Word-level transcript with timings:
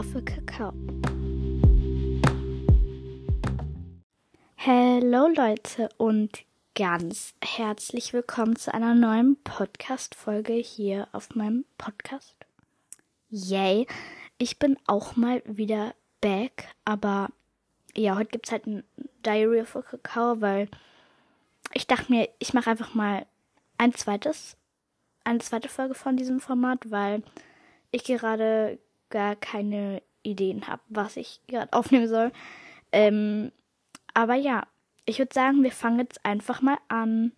of 0.00 0.16
a 0.16 0.20
Kakao. 0.22 0.72
Hallo 4.56 5.28
Leute 5.28 5.90
und 5.98 6.46
ganz 6.74 7.34
herzlich 7.44 8.14
willkommen 8.14 8.56
zu 8.56 8.72
einer 8.72 8.94
neuen 8.94 9.36
Podcast-Folge 9.44 10.54
hier 10.54 11.06
auf 11.12 11.34
meinem 11.34 11.66
Podcast. 11.76 12.34
Yay! 13.28 13.86
Ich 14.38 14.58
bin 14.58 14.78
auch 14.86 15.16
mal 15.16 15.42
wieder 15.44 15.94
back, 16.22 16.68
aber 16.86 17.28
ja, 17.94 18.16
heute 18.16 18.30
gibt 18.30 18.46
es 18.46 18.52
halt 18.52 18.66
ein 18.66 18.84
Diary 19.26 19.60
of 19.60 19.76
a 19.76 19.82
Kakao, 19.82 20.40
weil 20.40 20.70
ich 21.74 21.86
dachte 21.86 22.10
mir, 22.10 22.26
ich 22.38 22.54
mache 22.54 22.70
einfach 22.70 22.94
mal 22.94 23.26
ein 23.76 23.92
zweites, 23.92 24.56
eine 25.24 25.40
zweite 25.40 25.68
Folge 25.68 25.92
von 25.92 26.16
diesem 26.16 26.40
Format, 26.40 26.90
weil 26.90 27.22
ich 27.90 28.04
gerade 28.04 28.78
gar 29.10 29.36
keine 29.36 30.02
Ideen 30.22 30.66
habe, 30.66 30.82
was 30.88 31.16
ich 31.16 31.40
gerade 31.46 31.72
aufnehmen 31.72 32.08
soll. 32.08 32.32
Ähm, 32.92 33.52
aber 34.14 34.34
ja, 34.34 34.66
ich 35.04 35.18
würde 35.18 35.34
sagen, 35.34 35.62
wir 35.62 35.72
fangen 35.72 36.00
jetzt 36.00 36.24
einfach 36.24 36.62
mal 36.62 36.78
an. 36.88 37.32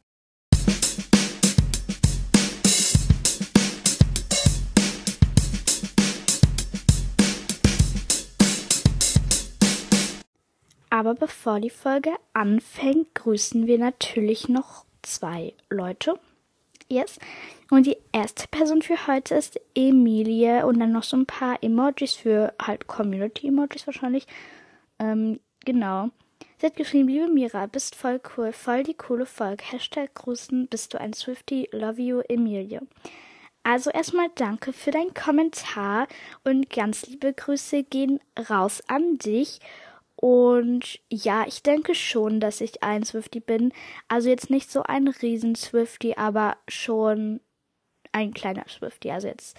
Aber 10.90 11.14
bevor 11.14 11.58
die 11.58 11.70
Folge 11.70 12.10
anfängt, 12.34 13.14
grüßen 13.14 13.66
wir 13.66 13.78
natürlich 13.78 14.50
noch 14.50 14.84
zwei 15.00 15.54
Leute. 15.70 16.20
Yes. 16.92 17.18
Und 17.70 17.86
die 17.86 17.96
erste 18.12 18.46
Person 18.48 18.82
für 18.82 19.06
heute 19.06 19.34
ist 19.34 19.58
Emilie 19.74 20.66
und 20.66 20.78
dann 20.78 20.92
noch 20.92 21.04
so 21.04 21.16
ein 21.16 21.24
paar 21.24 21.62
Emojis 21.62 22.12
für 22.12 22.52
halt 22.60 22.86
Community-Emojis 22.86 23.86
wahrscheinlich. 23.86 24.26
Ähm, 24.98 25.40
genau. 25.64 26.10
Sie 26.58 26.66
hat 26.66 26.76
geschrieben, 26.76 27.08
liebe 27.08 27.28
Mira, 27.28 27.64
bist 27.64 27.94
voll 27.94 28.20
cool, 28.36 28.52
voll 28.52 28.82
die 28.82 28.92
coole 28.94 29.24
Folge. 29.24 29.64
Hashtag 29.64 30.14
Grüßen, 30.14 30.68
bist 30.68 30.92
du 30.92 31.00
ein 31.00 31.14
Swifty, 31.14 31.66
love 31.72 32.00
you, 32.00 32.20
Emilie. 32.28 32.82
Also 33.62 33.90
erstmal 33.90 34.28
danke 34.34 34.74
für 34.74 34.90
deinen 34.90 35.14
Kommentar 35.14 36.08
und 36.44 36.68
ganz 36.68 37.06
liebe 37.06 37.32
Grüße 37.32 37.84
gehen 37.84 38.20
raus 38.50 38.82
an 38.86 39.16
dich. 39.16 39.60
Und 40.22 41.00
ja, 41.10 41.44
ich 41.48 41.64
denke 41.64 41.96
schon, 41.96 42.38
dass 42.38 42.60
ich 42.60 42.84
ein 42.84 43.02
Swifty 43.02 43.40
bin. 43.40 43.72
Also 44.06 44.28
jetzt 44.28 44.50
nicht 44.50 44.70
so 44.70 44.84
ein 44.84 45.08
riesen 45.08 45.56
Swifty, 45.56 46.14
aber 46.16 46.58
schon 46.68 47.40
ein 48.12 48.32
kleiner 48.32 48.64
Swifty. 48.68 49.10
Also 49.10 49.26
jetzt, 49.26 49.58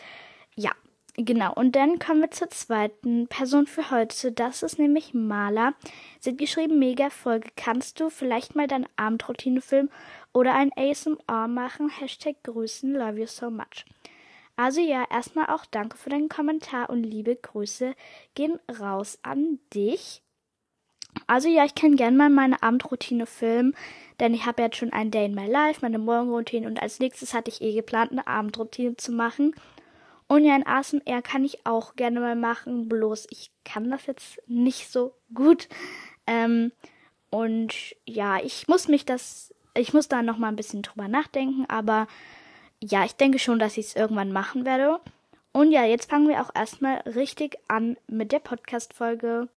ja, 0.56 0.72
genau. 1.18 1.54
Und 1.54 1.76
dann 1.76 2.00
kommen 2.00 2.22
wir 2.22 2.32
zur 2.32 2.50
zweiten 2.50 3.28
Person 3.28 3.68
für 3.68 3.92
heute. 3.92 4.32
Das 4.32 4.64
ist 4.64 4.80
nämlich 4.80 5.14
Maler. 5.14 5.74
Sie 6.22 6.30
hat 6.30 6.38
geschrieben, 6.38 6.80
mega 6.80 7.10
Folge. 7.10 7.50
Kannst 7.58 8.00
du 8.00 8.10
vielleicht 8.10 8.56
mal 8.56 8.68
deine 8.68 8.88
Abendroutine 8.96 9.60
filmen 9.60 9.90
oder 10.32 10.56
ein 10.56 10.72
ASMR 10.78 11.50
machen? 11.50 11.90
Hashtag 11.90 12.42
Grüßen, 12.44 12.94
love 12.94 13.20
you 13.20 13.28
so 13.28 13.52
much. 13.52 13.84
Also 14.56 14.80
ja, 14.80 15.06
erstmal 15.12 15.48
auch 15.48 15.66
danke 15.66 15.98
für 15.98 16.10
deinen 16.10 16.30
Kommentar 16.30 16.90
und 16.90 17.04
liebe 17.04 17.36
Grüße 17.36 17.96
gehen 18.34 18.60
raus 18.80 19.20
an 19.24 19.60
dich. 19.74 20.23
Also 21.28 21.50
ja, 21.50 21.66
ich 21.66 21.76
kann 21.76 21.96
gerne 21.96 22.18
mal 22.18 22.30
meine 22.30 22.62
Abendroutine 22.62 23.26
filmen, 23.26 23.76
denn 24.20 24.34
ich 24.34 24.46
habe 24.46 24.62
jetzt 24.62 24.78
schon 24.78 24.94
ein 24.94 25.12
Day 25.12 25.26
in 25.26 25.36
my 25.36 25.48
Life, 25.48 25.80
meine 25.82 26.00
Morgenroutine 26.00 26.68
und 26.68 26.82
als 26.82 27.00
nächstes 27.00 27.34
hatte 27.34 27.50
ich 27.50 27.62
eh 27.62 27.74
geplant, 27.74 28.12
eine 28.12 28.28
Abendroutine 28.28 28.96
zu 28.96 29.12
machen. 29.12 29.56
Und 30.28 30.46
ja, 30.46 30.56
ein 30.56 30.66
ASMR 30.66 31.22
kann 31.22 31.46
ich 31.46 31.66
auch 31.66 31.96
gerne 31.96 32.20
mal 32.20 32.36
machen, 32.36 32.88
bloß 32.88 33.28
ich 33.30 33.52
kann 33.66 33.92
das 33.92 34.06
jetzt 34.06 34.42
nicht 34.48 34.92
so 34.92 35.14
gut. 35.34 35.68
Ähm, 36.26 36.72
und 37.30 37.96
ja, 38.06 38.38
ich 38.44 38.68
muss 38.68 38.88
mich 38.88 39.06
das, 39.06 39.54
ich 39.76 39.94
muss 39.94 40.08
da 40.08 40.22
noch 40.22 40.38
mal 40.38 40.50
ein 40.50 40.56
bisschen 40.56 40.82
drüber 40.82 41.08
nachdenken, 41.08 41.66
aber 41.68 42.08
ja, 42.80 43.06
ich 43.06 43.16
denke 43.16 43.40
schon, 43.40 43.60
dass 43.60 43.78
ich 43.78 43.88
es 43.88 43.96
irgendwann 43.96 44.32
machen 44.32 44.66
werde. 44.66 45.00
Und 45.52 45.72
ja, 45.72 45.86
jetzt 45.86 46.10
fangen 46.10 46.28
wir 46.28 46.42
auch 46.42 46.54
erstmal 46.54 46.98
richtig 47.02 47.58
an 47.68 47.98
mit 48.08 48.32
der 48.32 48.40
Podcast-Folge. 48.40 49.50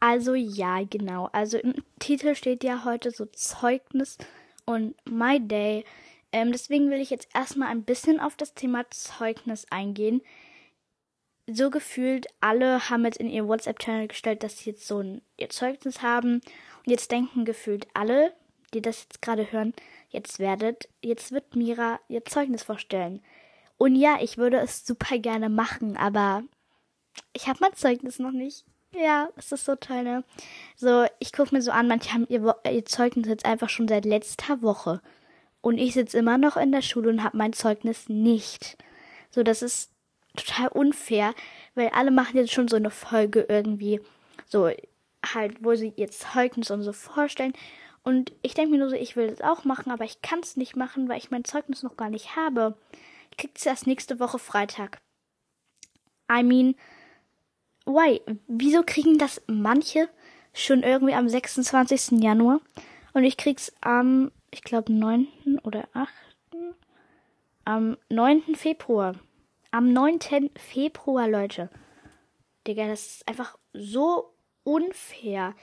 Also 0.00 0.34
ja, 0.34 0.82
genau. 0.82 1.28
Also 1.32 1.58
im 1.58 1.74
Titel 1.98 2.34
steht 2.34 2.64
ja 2.64 2.84
heute 2.84 3.10
so 3.10 3.26
Zeugnis 3.26 4.16
und 4.64 4.94
My 5.08 5.38
Day. 5.38 5.84
Ähm, 6.32 6.52
deswegen 6.52 6.90
will 6.90 7.00
ich 7.00 7.10
jetzt 7.10 7.28
erstmal 7.34 7.68
ein 7.68 7.84
bisschen 7.84 8.18
auf 8.18 8.36
das 8.36 8.54
Thema 8.54 8.88
Zeugnis 8.90 9.66
eingehen. 9.70 10.22
So 11.46 11.70
gefühlt, 11.70 12.28
alle 12.40 12.88
haben 12.88 13.04
jetzt 13.04 13.18
in 13.18 13.28
ihr 13.28 13.46
WhatsApp-Channel 13.46 14.08
gestellt, 14.08 14.42
dass 14.42 14.58
sie 14.58 14.70
jetzt 14.70 14.86
so 14.86 15.00
ein 15.00 15.22
ihr 15.36 15.50
Zeugnis 15.50 16.00
haben. 16.00 16.34
Und 16.34 16.90
jetzt 16.90 17.10
denken 17.10 17.44
gefühlt 17.44 17.88
alle, 17.92 18.32
die 18.72 18.80
das 18.80 19.02
jetzt 19.02 19.20
gerade 19.20 19.50
hören, 19.52 19.74
jetzt 20.08 20.38
werdet, 20.38 20.88
jetzt 21.02 21.32
wird 21.32 21.56
Mira 21.56 22.00
ihr 22.08 22.24
Zeugnis 22.24 22.62
vorstellen. 22.62 23.22
Und 23.76 23.96
ja, 23.96 24.18
ich 24.20 24.38
würde 24.38 24.58
es 24.58 24.86
super 24.86 25.18
gerne 25.18 25.48
machen, 25.48 25.96
aber 25.96 26.44
ich 27.32 27.48
habe 27.48 27.58
mein 27.60 27.74
Zeugnis 27.74 28.18
noch 28.18 28.32
nicht. 28.32 28.64
Ja, 28.92 29.28
es 29.36 29.52
ist 29.52 29.64
so 29.64 29.76
toll, 29.76 30.02
ne? 30.02 30.24
So, 30.76 31.06
ich 31.20 31.32
gucke 31.32 31.54
mir 31.54 31.62
so 31.62 31.70
an, 31.70 31.86
manche 31.88 32.12
haben 32.12 32.26
ihr, 32.28 32.56
ihr 32.64 32.84
Zeugnis 32.84 33.28
jetzt 33.28 33.44
einfach 33.44 33.68
schon 33.68 33.88
seit 33.88 34.04
letzter 34.04 34.62
Woche. 34.62 35.00
Und 35.60 35.78
ich 35.78 35.94
sitze 35.94 36.18
immer 36.18 36.38
noch 36.38 36.56
in 36.56 36.72
der 36.72 36.82
Schule 36.82 37.10
und 37.10 37.22
habe 37.22 37.36
mein 37.36 37.52
Zeugnis 37.52 38.08
nicht. 38.08 38.76
So, 39.30 39.42
das 39.42 39.62
ist 39.62 39.92
total 40.36 40.68
unfair, 40.68 41.34
weil 41.74 41.88
alle 41.90 42.10
machen 42.10 42.36
jetzt 42.36 42.52
schon 42.52 42.68
so 42.68 42.76
eine 42.76 42.90
Folge 42.90 43.46
irgendwie, 43.48 44.00
so 44.46 44.70
halt, 45.24 45.62
wo 45.62 45.74
sie 45.74 45.92
ihr 45.96 46.10
Zeugnis 46.10 46.70
und 46.70 46.82
so 46.82 46.92
vorstellen. 46.92 47.52
Und 48.02 48.32
ich 48.42 48.54
denke 48.54 48.72
mir 48.72 48.78
nur 48.78 48.90
so, 48.90 48.96
ich 48.96 49.16
will 49.16 49.28
das 49.28 49.42
auch 49.42 49.64
machen, 49.64 49.92
aber 49.92 50.04
ich 50.04 50.22
kann 50.22 50.40
es 50.40 50.56
nicht 50.56 50.76
machen, 50.76 51.08
weil 51.08 51.18
ich 51.18 51.30
mein 51.30 51.44
Zeugnis 51.44 51.82
noch 51.82 51.96
gar 51.96 52.08
nicht 52.10 52.36
habe. 52.36 52.76
Ich 53.30 53.36
krieg's 53.36 53.66
erst 53.66 53.86
nächste 53.86 54.18
Woche 54.18 54.38
Freitag. 54.38 54.98
I 56.32 56.42
mean, 56.42 56.74
why? 57.84 58.20
Wieso 58.46 58.82
kriegen 58.84 59.18
das 59.18 59.42
manche 59.46 60.08
schon 60.52 60.82
irgendwie 60.82 61.14
am 61.14 61.28
26. 61.28 62.22
Januar? 62.22 62.60
Und 63.12 63.24
ich 63.24 63.36
krieg's 63.36 63.72
am, 63.80 64.30
ich 64.50 64.62
glaube, 64.62 64.92
9. 64.92 65.26
oder 65.64 65.88
8. 65.92 66.08
Am 67.64 67.96
9. 68.08 68.54
Februar. 68.54 69.14
Am 69.70 69.92
9. 69.92 70.50
Februar, 70.56 71.28
Leute. 71.28 71.70
Digga, 72.66 72.86
das 72.86 73.06
ist 73.06 73.28
einfach 73.28 73.56
so 73.72 74.32
unfair. 74.64 75.54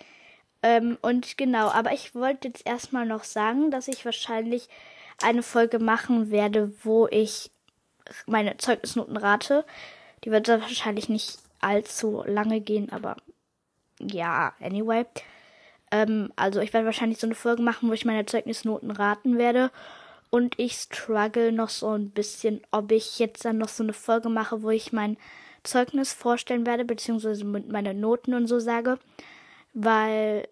Ähm, 0.63 0.97
und 1.01 1.37
genau, 1.37 1.69
aber 1.69 1.93
ich 1.93 2.15
wollte 2.15 2.47
jetzt 2.47 2.65
erstmal 2.65 3.05
noch 3.05 3.23
sagen, 3.23 3.71
dass 3.71 3.87
ich 3.87 4.05
wahrscheinlich 4.05 4.69
eine 5.21 5.43
Folge 5.43 5.79
machen 5.79 6.31
werde, 6.31 6.73
wo 6.83 7.07
ich 7.07 7.51
meine 8.25 8.57
Zeugnisnoten 8.57 9.17
rate. 9.17 9.65
Die 10.23 10.31
wird 10.31 10.47
wahrscheinlich 10.47 11.09
nicht 11.09 11.39
allzu 11.59 12.23
lange 12.25 12.61
gehen, 12.61 12.91
aber 12.91 13.17
ja, 13.99 14.53
anyway. 14.59 15.05
Ähm, 15.91 16.31
also 16.35 16.59
ich 16.59 16.73
werde 16.73 16.85
wahrscheinlich 16.85 17.19
so 17.19 17.27
eine 17.27 17.35
Folge 17.35 17.61
machen, 17.61 17.89
wo 17.89 17.93
ich 17.93 18.05
meine 18.05 18.25
Zeugnisnoten 18.25 18.91
raten 18.91 19.37
werde. 19.37 19.71
Und 20.29 20.59
ich 20.59 20.73
struggle 20.73 21.51
noch 21.51 21.69
so 21.69 21.89
ein 21.91 22.11
bisschen, 22.11 22.61
ob 22.71 22.91
ich 22.91 23.17
jetzt 23.19 23.45
dann 23.45 23.57
noch 23.57 23.69
so 23.69 23.83
eine 23.83 23.93
Folge 23.93 24.29
mache, 24.29 24.61
wo 24.61 24.69
ich 24.69 24.91
mein 24.91 25.17
Zeugnis 25.63 26.13
vorstellen 26.13 26.65
werde, 26.65 26.85
beziehungsweise 26.85 27.45
mit 27.45 27.71
meinen 27.71 27.99
Noten 27.99 28.33
und 28.33 28.47
so 28.47 28.59
sage. 28.59 28.99
Weil, 29.73 30.47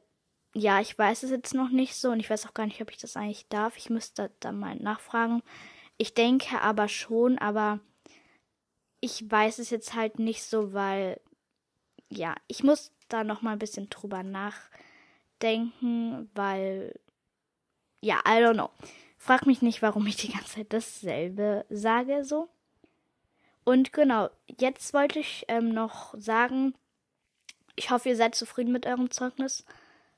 ja, 0.54 0.80
ich 0.80 0.98
weiß 0.98 1.24
es 1.24 1.32
jetzt 1.32 1.54
noch 1.54 1.70
nicht 1.70 1.96
so 1.96 2.12
und 2.12 2.20
ich 2.20 2.30
weiß 2.30 2.48
auch 2.48 2.54
gar 2.54 2.66
nicht, 2.66 2.82
ob 2.82 2.92
ich 2.92 2.98
das 2.98 3.18
eigentlich 3.18 3.48
darf. 3.50 3.78
Ich 3.78 3.90
müsste 3.90 4.32
da 4.40 4.52
mal 4.52 4.76
nachfragen. 4.78 5.44
Ich 5.98 6.14
denke 6.14 6.62
aber 6.62 6.88
schon, 6.88 7.38
aber 7.38 7.80
ich 9.06 9.30
weiß 9.30 9.60
es 9.60 9.70
jetzt 9.70 9.94
halt 9.94 10.18
nicht 10.18 10.44
so, 10.44 10.74
weil 10.74 11.22
ja, 12.10 12.34
ich 12.48 12.64
muss 12.64 12.92
da 13.08 13.24
noch 13.24 13.44
mal 13.44 13.52
ein 13.52 13.60
bisschen 13.60 13.88
drüber 13.92 14.24
nachdenken, 14.24 16.28
weil 16.34 17.00
ja, 18.02 18.16
I 18.28 18.44
don't 18.44 18.56
know. 18.56 18.72
Frag 19.18 19.46
mich 19.46 19.62
nicht, 19.62 19.84
warum 19.84 20.08
ich 20.08 20.16
die 20.16 20.32
ganze 20.32 20.56
Zeit 20.56 20.74
dasselbe 20.74 21.66
sage 21.70 22.26
so. 22.26 22.50
Und 23.64 23.94
genau, 23.94 24.32
jetzt 24.60 24.92
wollte 24.94 25.20
ich 25.20 25.46
ähm, 25.50 25.70
noch 25.70 26.16
sagen, 26.18 26.74
ich 27.76 27.92
hoffe, 27.92 28.10
ihr 28.10 28.16
seid 28.16 28.34
zufrieden 28.34 28.72
mit 28.72 28.88
eurem 28.88 29.12
Zeugnis, 29.12 29.66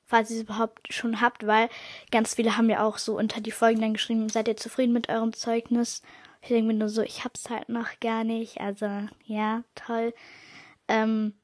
falls 0.06 0.30
ihr 0.30 0.36
es 0.36 0.42
überhaupt 0.44 0.90
schon 0.92 1.20
habt, 1.20 1.46
weil 1.46 1.68
ganz 2.10 2.34
viele 2.34 2.56
haben 2.56 2.70
ja 2.70 2.86
auch 2.86 2.96
so 2.96 3.18
unter 3.18 3.42
die 3.42 3.50
Folgen 3.50 3.82
dann 3.82 3.92
geschrieben, 3.92 4.30
seid 4.30 4.48
ihr 4.48 4.56
zufrieden 4.56 4.94
mit 4.94 5.10
eurem 5.10 5.34
Zeugnis? 5.34 6.00
Ich 6.40 6.48
denke 6.48 6.68
mir 6.68 6.74
nur 6.74 6.88
so, 6.88 7.02
ich 7.02 7.24
hab's 7.24 7.50
halt 7.50 7.68
noch 7.68 8.00
gar 8.00 8.24
nicht. 8.24 8.60
Also, 8.60 8.88
ja, 9.24 9.64
toll. 9.74 10.14
Ähm, 10.86 11.34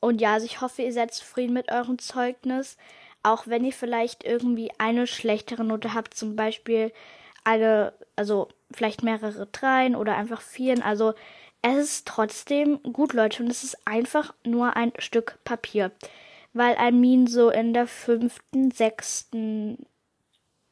und 0.00 0.20
ja, 0.20 0.34
also 0.34 0.46
ich 0.46 0.60
hoffe, 0.60 0.82
ihr 0.82 0.92
seid 0.92 1.12
zufrieden 1.12 1.52
mit 1.52 1.70
eurem 1.70 1.98
Zeugnis. 1.98 2.76
Auch 3.22 3.46
wenn 3.46 3.64
ihr 3.64 3.72
vielleicht 3.72 4.24
irgendwie 4.24 4.70
eine 4.78 5.06
schlechtere 5.06 5.64
Note 5.64 5.92
habt, 5.92 6.14
zum 6.14 6.36
Beispiel 6.36 6.92
eine, 7.44 7.92
also 8.16 8.48
vielleicht 8.70 9.02
mehrere 9.02 9.46
Dreien 9.46 9.94
oder 9.94 10.16
einfach 10.16 10.40
Vieren. 10.40 10.82
Also 10.82 11.14
es 11.62 11.76
ist 11.76 12.08
trotzdem 12.08 12.82
gut, 12.82 13.12
Leute, 13.12 13.42
und 13.42 13.50
es 13.50 13.62
ist 13.62 13.86
einfach 13.86 14.34
nur 14.44 14.76
ein 14.76 14.92
Stück 14.98 15.38
Papier. 15.44 15.92
Weil 16.52 16.76
Almin 16.76 17.26
so 17.26 17.50
in 17.50 17.74
der 17.74 17.86
fünften, 17.86 18.70
sechsten, 18.70 19.86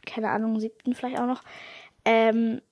keine 0.07 0.31
Ahnung, 0.31 0.59
siebten 0.59 0.95
vielleicht 0.95 1.19
auch 1.21 1.27
noch, 1.27 1.43
ähm, 2.05 2.63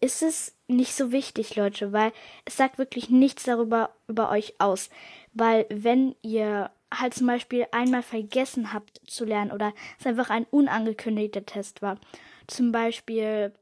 ist 0.00 0.22
es 0.22 0.54
nicht 0.68 0.94
so 0.94 1.12
wichtig, 1.12 1.56
Leute, 1.56 1.92
weil 1.92 2.12
es 2.44 2.56
sagt 2.56 2.78
wirklich 2.78 3.10
nichts 3.10 3.44
darüber 3.44 3.94
über 4.08 4.30
euch 4.30 4.54
aus. 4.58 4.90
Weil 5.32 5.66
wenn 5.70 6.14
ihr 6.22 6.70
halt 6.92 7.14
zum 7.14 7.26
Beispiel 7.26 7.66
einmal 7.72 8.02
vergessen 8.02 8.72
habt 8.72 9.00
zu 9.06 9.24
lernen 9.24 9.52
oder 9.52 9.72
es 9.98 10.06
einfach 10.06 10.30
ein 10.30 10.44
unangekündigter 10.50 11.44
Test 11.44 11.82
war, 11.82 11.98
zum 12.46 12.72
Beispiel, 12.72 13.52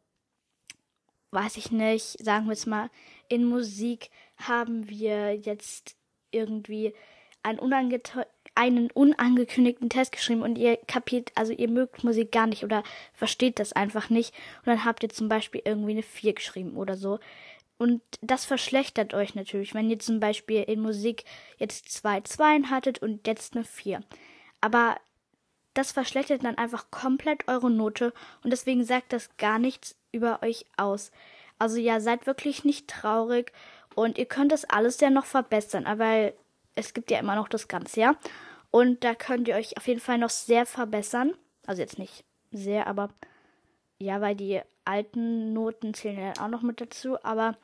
weiß 1.30 1.56
ich 1.56 1.70
nicht, 1.70 2.22
sagen 2.24 2.46
wir 2.46 2.52
es 2.52 2.66
mal, 2.66 2.90
in 3.28 3.44
Musik 3.44 4.10
haben 4.36 4.88
wir 4.88 5.34
jetzt 5.34 5.96
irgendwie 6.30 6.94
einen, 7.42 7.58
unange 7.58 8.02
einen 8.54 8.90
unangekündigten 8.90 9.90
Test 9.90 10.12
geschrieben 10.12 10.42
und 10.42 10.56
ihr 10.56 10.76
kapiert, 10.86 11.32
also 11.34 11.52
ihr 11.52 11.68
mögt 11.68 12.04
Musik 12.04 12.30
gar 12.30 12.46
nicht 12.46 12.64
oder 12.64 12.84
versteht 13.12 13.58
das 13.58 13.72
einfach 13.72 14.10
nicht 14.10 14.34
und 14.60 14.66
dann 14.66 14.84
habt 14.84 15.02
ihr 15.02 15.08
zum 15.08 15.28
Beispiel 15.28 15.62
irgendwie 15.64 15.92
eine 15.92 16.02
4 16.02 16.34
geschrieben 16.34 16.76
oder 16.76 16.96
so. 16.96 17.18
Und 17.76 18.02
das 18.22 18.44
verschlechtert 18.44 19.14
euch 19.14 19.34
natürlich, 19.34 19.74
wenn 19.74 19.90
ihr 19.90 19.98
zum 19.98 20.20
Beispiel 20.20 20.62
in 20.62 20.80
Musik 20.80 21.24
jetzt 21.58 21.90
zwei 21.90 22.20
Zweien 22.20 22.70
hattet 22.70 23.00
und 23.00 23.26
jetzt 23.26 23.56
eine 23.56 23.64
4. 23.64 24.00
Aber 24.60 24.96
das 25.74 25.90
verschlechtert 25.90 26.44
dann 26.44 26.56
einfach 26.56 26.90
komplett 26.92 27.48
eure 27.48 27.70
Note 27.70 28.12
und 28.44 28.52
deswegen 28.52 28.84
sagt 28.84 29.12
das 29.12 29.36
gar 29.36 29.58
nichts 29.58 29.96
über 30.12 30.40
euch 30.42 30.66
aus. 30.76 31.10
Also 31.58 31.78
ja, 31.78 31.98
seid 31.98 32.26
wirklich 32.26 32.64
nicht 32.64 32.88
traurig 32.88 33.52
und 33.96 34.18
ihr 34.18 34.26
könnt 34.26 34.52
das 34.52 34.64
alles 34.64 35.00
ja 35.00 35.10
noch 35.10 35.26
verbessern, 35.26 35.86
aber 35.86 36.32
es 36.74 36.94
gibt 36.94 37.10
ja 37.10 37.18
immer 37.18 37.36
noch 37.36 37.48
das 37.48 37.68
ganze 37.68 38.00
Jahr. 38.00 38.16
Und 38.70 39.04
da 39.04 39.14
könnt 39.14 39.48
ihr 39.48 39.54
euch 39.54 39.76
auf 39.76 39.86
jeden 39.86 40.00
Fall 40.00 40.18
noch 40.18 40.30
sehr 40.30 40.66
verbessern. 40.66 41.34
Also 41.66 41.80
jetzt 41.80 41.98
nicht 41.98 42.24
sehr, 42.50 42.86
aber 42.86 43.10
ja, 43.98 44.20
weil 44.20 44.34
die 44.34 44.60
alten 44.84 45.52
Noten 45.52 45.94
zählen 45.94 46.18
ja 46.18 46.44
auch 46.44 46.48
noch 46.48 46.62
mit 46.62 46.80
dazu. 46.80 47.16
Aber 47.22 47.56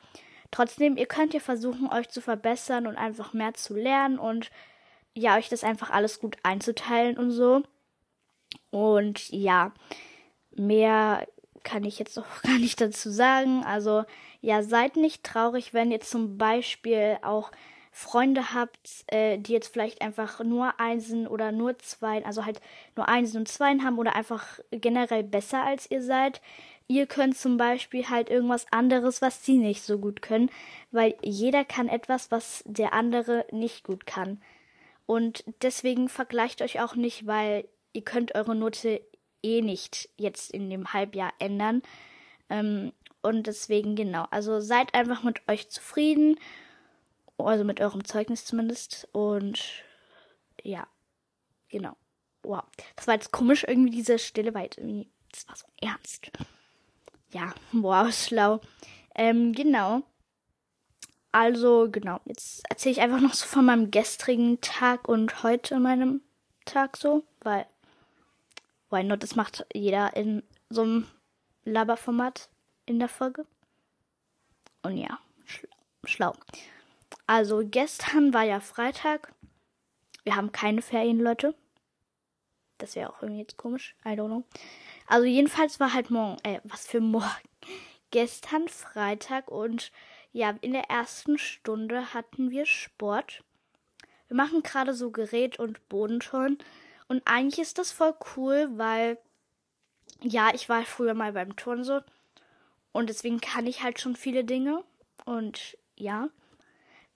trotzdem, 0.51 0.97
ihr 0.97 1.05
könnt 1.05 1.33
ja 1.33 1.39
versuchen, 1.39 1.91
euch 1.91 2.09
zu 2.09 2.21
verbessern 2.21 2.87
und 2.87 2.97
einfach 2.97 3.33
mehr 3.33 3.53
zu 3.53 3.75
lernen 3.75 4.19
und 4.19 4.51
ja, 5.13 5.37
euch 5.37 5.49
das 5.49 5.63
einfach 5.63 5.89
alles 5.89 6.19
gut 6.19 6.37
einzuteilen 6.43 7.17
und 7.17 7.31
so. 7.31 7.63
Und 8.69 9.29
ja, 9.29 9.73
mehr 10.51 11.27
kann 11.63 11.83
ich 11.83 11.99
jetzt 11.99 12.17
noch 12.17 12.41
gar 12.43 12.57
nicht 12.57 12.79
dazu 12.79 13.09
sagen. 13.09 13.63
Also 13.65 14.05
ja, 14.41 14.63
seid 14.63 14.95
nicht 14.95 15.23
traurig, 15.23 15.73
wenn 15.73 15.91
ihr 15.91 16.01
zum 16.01 16.37
Beispiel 16.37 17.17
auch 17.21 17.51
Freunde 17.91 18.53
habt, 18.53 19.03
äh, 19.07 19.37
die 19.37 19.51
jetzt 19.51 19.71
vielleicht 19.71 20.01
einfach 20.01 20.41
nur 20.43 20.79
Einsen 20.79 21.27
oder 21.27 21.51
nur 21.51 21.77
Zweien, 21.79 22.23
also 22.23 22.45
halt 22.45 22.61
nur 22.95 23.09
Einsen 23.09 23.37
und 23.37 23.47
Zweien 23.49 23.83
haben 23.83 23.99
oder 23.99 24.15
einfach 24.15 24.59
generell 24.71 25.23
besser 25.23 25.63
als 25.63 25.91
ihr 25.91 26.01
seid. 26.01 26.41
Ihr 26.87 27.05
könnt 27.05 27.37
zum 27.37 27.57
Beispiel 27.57 28.09
halt 28.09 28.29
irgendwas 28.29 28.65
anderes, 28.71 29.21
was 29.21 29.45
sie 29.45 29.57
nicht 29.57 29.83
so 29.83 29.99
gut 29.99 30.21
können, 30.21 30.49
weil 30.91 31.15
jeder 31.21 31.65
kann 31.65 31.89
etwas, 31.89 32.31
was 32.31 32.63
der 32.65 32.93
andere 32.93 33.45
nicht 33.51 33.83
gut 33.83 34.05
kann. 34.05 34.41
Und 35.05 35.43
deswegen 35.61 36.07
vergleicht 36.07 36.61
euch 36.61 36.79
auch 36.79 36.95
nicht, 36.95 37.27
weil 37.27 37.67
ihr 37.91 38.03
könnt 38.03 38.35
eure 38.35 38.55
Note 38.55 39.01
eh 39.43 39.61
nicht 39.61 40.09
jetzt 40.17 40.51
in 40.51 40.69
dem 40.69 40.93
Halbjahr 40.93 41.33
ändern. 41.39 41.81
Ähm, 42.49 42.93
und 43.21 43.47
deswegen 43.47 43.95
genau. 43.95 44.25
Also 44.31 44.59
seid 44.61 44.93
einfach 44.93 45.23
mit 45.23 45.41
euch 45.47 45.69
zufrieden. 45.69 46.37
Also 47.45 47.63
mit 47.63 47.81
eurem 47.81 48.05
Zeugnis 48.05 48.45
zumindest. 48.45 49.07
Und 49.11 49.61
ja, 50.63 50.87
genau. 51.69 51.95
Wow. 52.43 52.63
Das 52.95 53.07
war 53.07 53.15
jetzt 53.15 53.31
komisch, 53.31 53.63
irgendwie 53.67 53.91
diese 53.91 54.19
Stille, 54.19 54.53
weil 54.53 54.69
irgendwie, 54.75 55.09
das 55.31 55.47
war 55.47 55.55
so 55.55 55.65
ernst. 55.81 56.31
Ja, 57.31 57.53
wow, 57.71 58.11
schlau. 58.13 58.61
Ähm, 59.15 59.53
genau. 59.53 60.03
Also, 61.31 61.89
genau. 61.89 62.19
Jetzt 62.25 62.63
erzähle 62.69 62.93
ich 62.93 63.01
einfach 63.01 63.21
noch 63.21 63.33
so 63.33 63.45
von 63.45 63.65
meinem 63.65 63.91
gestrigen 63.91 64.59
Tag 64.61 65.07
und 65.07 65.43
heute 65.43 65.79
meinem 65.79 66.21
Tag 66.65 66.97
so, 66.97 67.23
weil 67.41 67.65
why 68.89 69.03
not? 69.03 69.23
Das 69.23 69.35
macht 69.35 69.65
jeder 69.73 70.15
in 70.15 70.43
so 70.69 70.81
einem 70.81 71.07
Laberformat 71.63 72.49
in 72.85 72.99
der 72.99 73.07
Folge. 73.07 73.45
Und 74.83 74.97
ja, 74.97 75.19
schlau. 76.03 76.33
Also 77.31 77.61
gestern 77.63 78.33
war 78.33 78.43
ja 78.43 78.59
Freitag. 78.59 79.31
Wir 80.25 80.35
haben 80.35 80.51
keine 80.51 80.81
Ferien, 80.81 81.17
Leute. 81.17 81.55
Das 82.77 82.97
wäre 82.97 83.09
auch 83.09 83.21
irgendwie 83.21 83.39
jetzt 83.39 83.55
komisch. 83.55 83.95
I 84.03 84.09
don't 84.09 84.25
know. 84.25 84.43
Also 85.07 85.23
jedenfalls 85.23 85.79
war 85.79 85.93
halt 85.93 86.09
morgen, 86.11 86.35
äh, 86.43 86.59
was 86.65 86.85
für 86.85 86.99
morgen. 86.99 87.47
Gestern 88.11 88.67
Freitag 88.67 89.49
und 89.49 89.93
ja, 90.33 90.57
in 90.59 90.73
der 90.73 90.89
ersten 90.89 91.37
Stunde 91.37 92.13
hatten 92.13 92.51
wir 92.51 92.65
Sport. 92.65 93.45
Wir 94.27 94.35
machen 94.35 94.61
gerade 94.61 94.93
so 94.93 95.09
Gerät 95.09 95.57
und 95.57 95.87
Bodenturnen. 95.87 96.57
Und 97.07 97.21
eigentlich 97.23 97.59
ist 97.59 97.77
das 97.77 97.93
voll 97.93 98.13
cool, 98.35 98.67
weil 98.73 99.17
ja, 100.21 100.53
ich 100.53 100.67
war 100.67 100.83
früher 100.83 101.13
mal 101.13 101.31
beim 101.31 101.55
Turnen 101.55 101.85
so. 101.85 102.01
Und 102.91 103.07
deswegen 103.07 103.39
kann 103.39 103.67
ich 103.67 103.83
halt 103.83 104.01
schon 104.01 104.17
viele 104.17 104.43
Dinge. 104.43 104.83
Und 105.23 105.77
ja, 105.95 106.27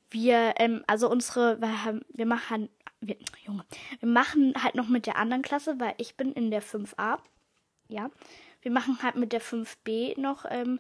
wir, 0.10 0.56
ähm, 0.57 0.84
also 0.88 1.10
unsere, 1.10 1.62
wir, 1.62 2.02
wir 2.10 2.25
machen, 2.25 2.69
wir, 3.02 3.18
Junge, 3.46 3.66
wir 4.00 4.10
machen 4.10 4.54
halt 4.62 4.75
noch 4.75 4.88
mit 4.88 5.06
der 5.06 5.18
anderen 5.18 5.42
Klasse, 5.42 5.80
weil 5.80 5.94
ich 5.98 6.16
bin 6.16 6.31
in 6.34 6.52
der 6.52 6.63
5a. 6.63 7.19
Ja, 7.88 8.10
wir 8.62 8.72
machen 8.72 8.98
halt 9.04 9.16
mit 9.16 9.31
der 9.31 9.42
5b 9.42 10.19
noch 10.19 10.46
ähm, 10.50 10.80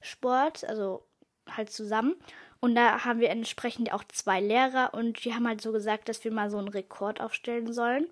Sport, 0.00 0.64
also 0.64 1.06
halt 1.48 1.70
zusammen. 1.70 2.16
Und 2.60 2.74
da 2.74 3.04
haben 3.04 3.20
wir 3.20 3.30
entsprechend 3.30 3.92
auch 3.92 4.04
zwei 4.04 4.40
Lehrer 4.40 4.92
und 4.92 5.24
die 5.24 5.34
haben 5.34 5.48
halt 5.48 5.60
so 5.60 5.72
gesagt, 5.72 6.08
dass 6.08 6.24
wir 6.24 6.32
mal 6.32 6.50
so 6.50 6.58
einen 6.58 6.68
Rekord 6.68 7.20
aufstellen 7.20 7.72
sollen. 7.72 8.06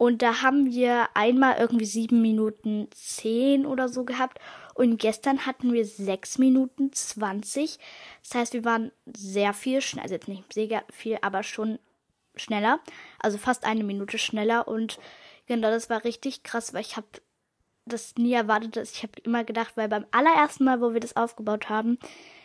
Und 0.00 0.22
da 0.22 0.40
haben 0.40 0.64
wir 0.64 1.10
einmal 1.12 1.58
irgendwie 1.58 1.84
sieben 1.84 2.22
Minuten 2.22 2.88
zehn 2.94 3.66
oder 3.66 3.86
so 3.90 4.06
gehabt. 4.06 4.38
Und 4.74 4.96
gestern 4.96 5.44
hatten 5.44 5.74
wir 5.74 5.84
sechs 5.84 6.38
Minuten 6.38 6.90
zwanzig. 6.94 7.78
Das 8.22 8.34
heißt, 8.34 8.52
wir 8.54 8.64
waren 8.64 8.92
sehr 9.14 9.52
viel 9.52 9.82
schneller, 9.82 10.04
also 10.04 10.14
jetzt 10.14 10.26
nicht 10.26 10.50
sehr 10.54 10.84
viel, 10.90 11.18
aber 11.20 11.42
schon 11.42 11.78
schneller. 12.34 12.80
Also 13.18 13.36
fast 13.36 13.64
eine 13.64 13.84
Minute 13.84 14.16
schneller. 14.16 14.66
Und 14.68 14.98
genau, 15.44 15.68
das 15.68 15.90
war 15.90 16.02
richtig 16.02 16.44
krass, 16.44 16.72
weil 16.72 16.80
ich 16.80 16.96
habe 16.96 17.06
das 17.84 18.14
nie 18.16 18.32
erwartet. 18.32 18.78
Ich 18.78 19.02
habe 19.02 19.20
immer 19.22 19.44
gedacht, 19.44 19.76
weil 19.76 19.88
beim 19.90 20.06
allerersten 20.12 20.64
Mal, 20.64 20.80
wo 20.80 20.94
wir 20.94 21.00
das 21.00 21.16
aufgebaut 21.16 21.68
haben, 21.68 21.98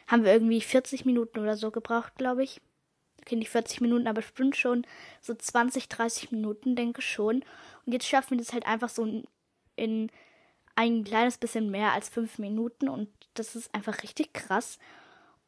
haben 0.08 0.26
wir 0.26 0.34
irgendwie 0.34 0.60
40 0.60 1.06
Minuten 1.06 1.40
oder 1.40 1.56
so 1.56 1.72
gebraucht, 1.72 2.16
glaube 2.18 2.44
ich 2.44 2.60
okay, 3.26 3.36
nicht 3.36 3.50
40 3.50 3.82
Minuten, 3.82 4.08
aber 4.08 4.22
bestimmt 4.22 4.56
schon 4.56 4.86
so 5.22 5.34
20, 5.34 5.90
30 5.90 6.32
Minuten, 6.32 6.76
denke 6.76 7.02
schon. 7.02 7.44
Und 7.86 7.94
jetzt 7.94 8.08
schaffen 8.08 8.32
wir 8.32 8.38
das 8.38 8.54
halt 8.54 8.68
einfach 8.68 8.90
so 8.90 9.24
in 9.76 10.12
ein 10.76 11.04
kleines 11.04 11.38
bisschen 11.38 11.72
mehr 11.72 11.94
als 11.94 12.10
fünf 12.10 12.38
Minuten 12.38 12.90
und 12.90 13.10
das 13.34 13.56
ist 13.56 13.74
einfach 13.74 14.04
richtig 14.04 14.34
krass. 14.34 14.78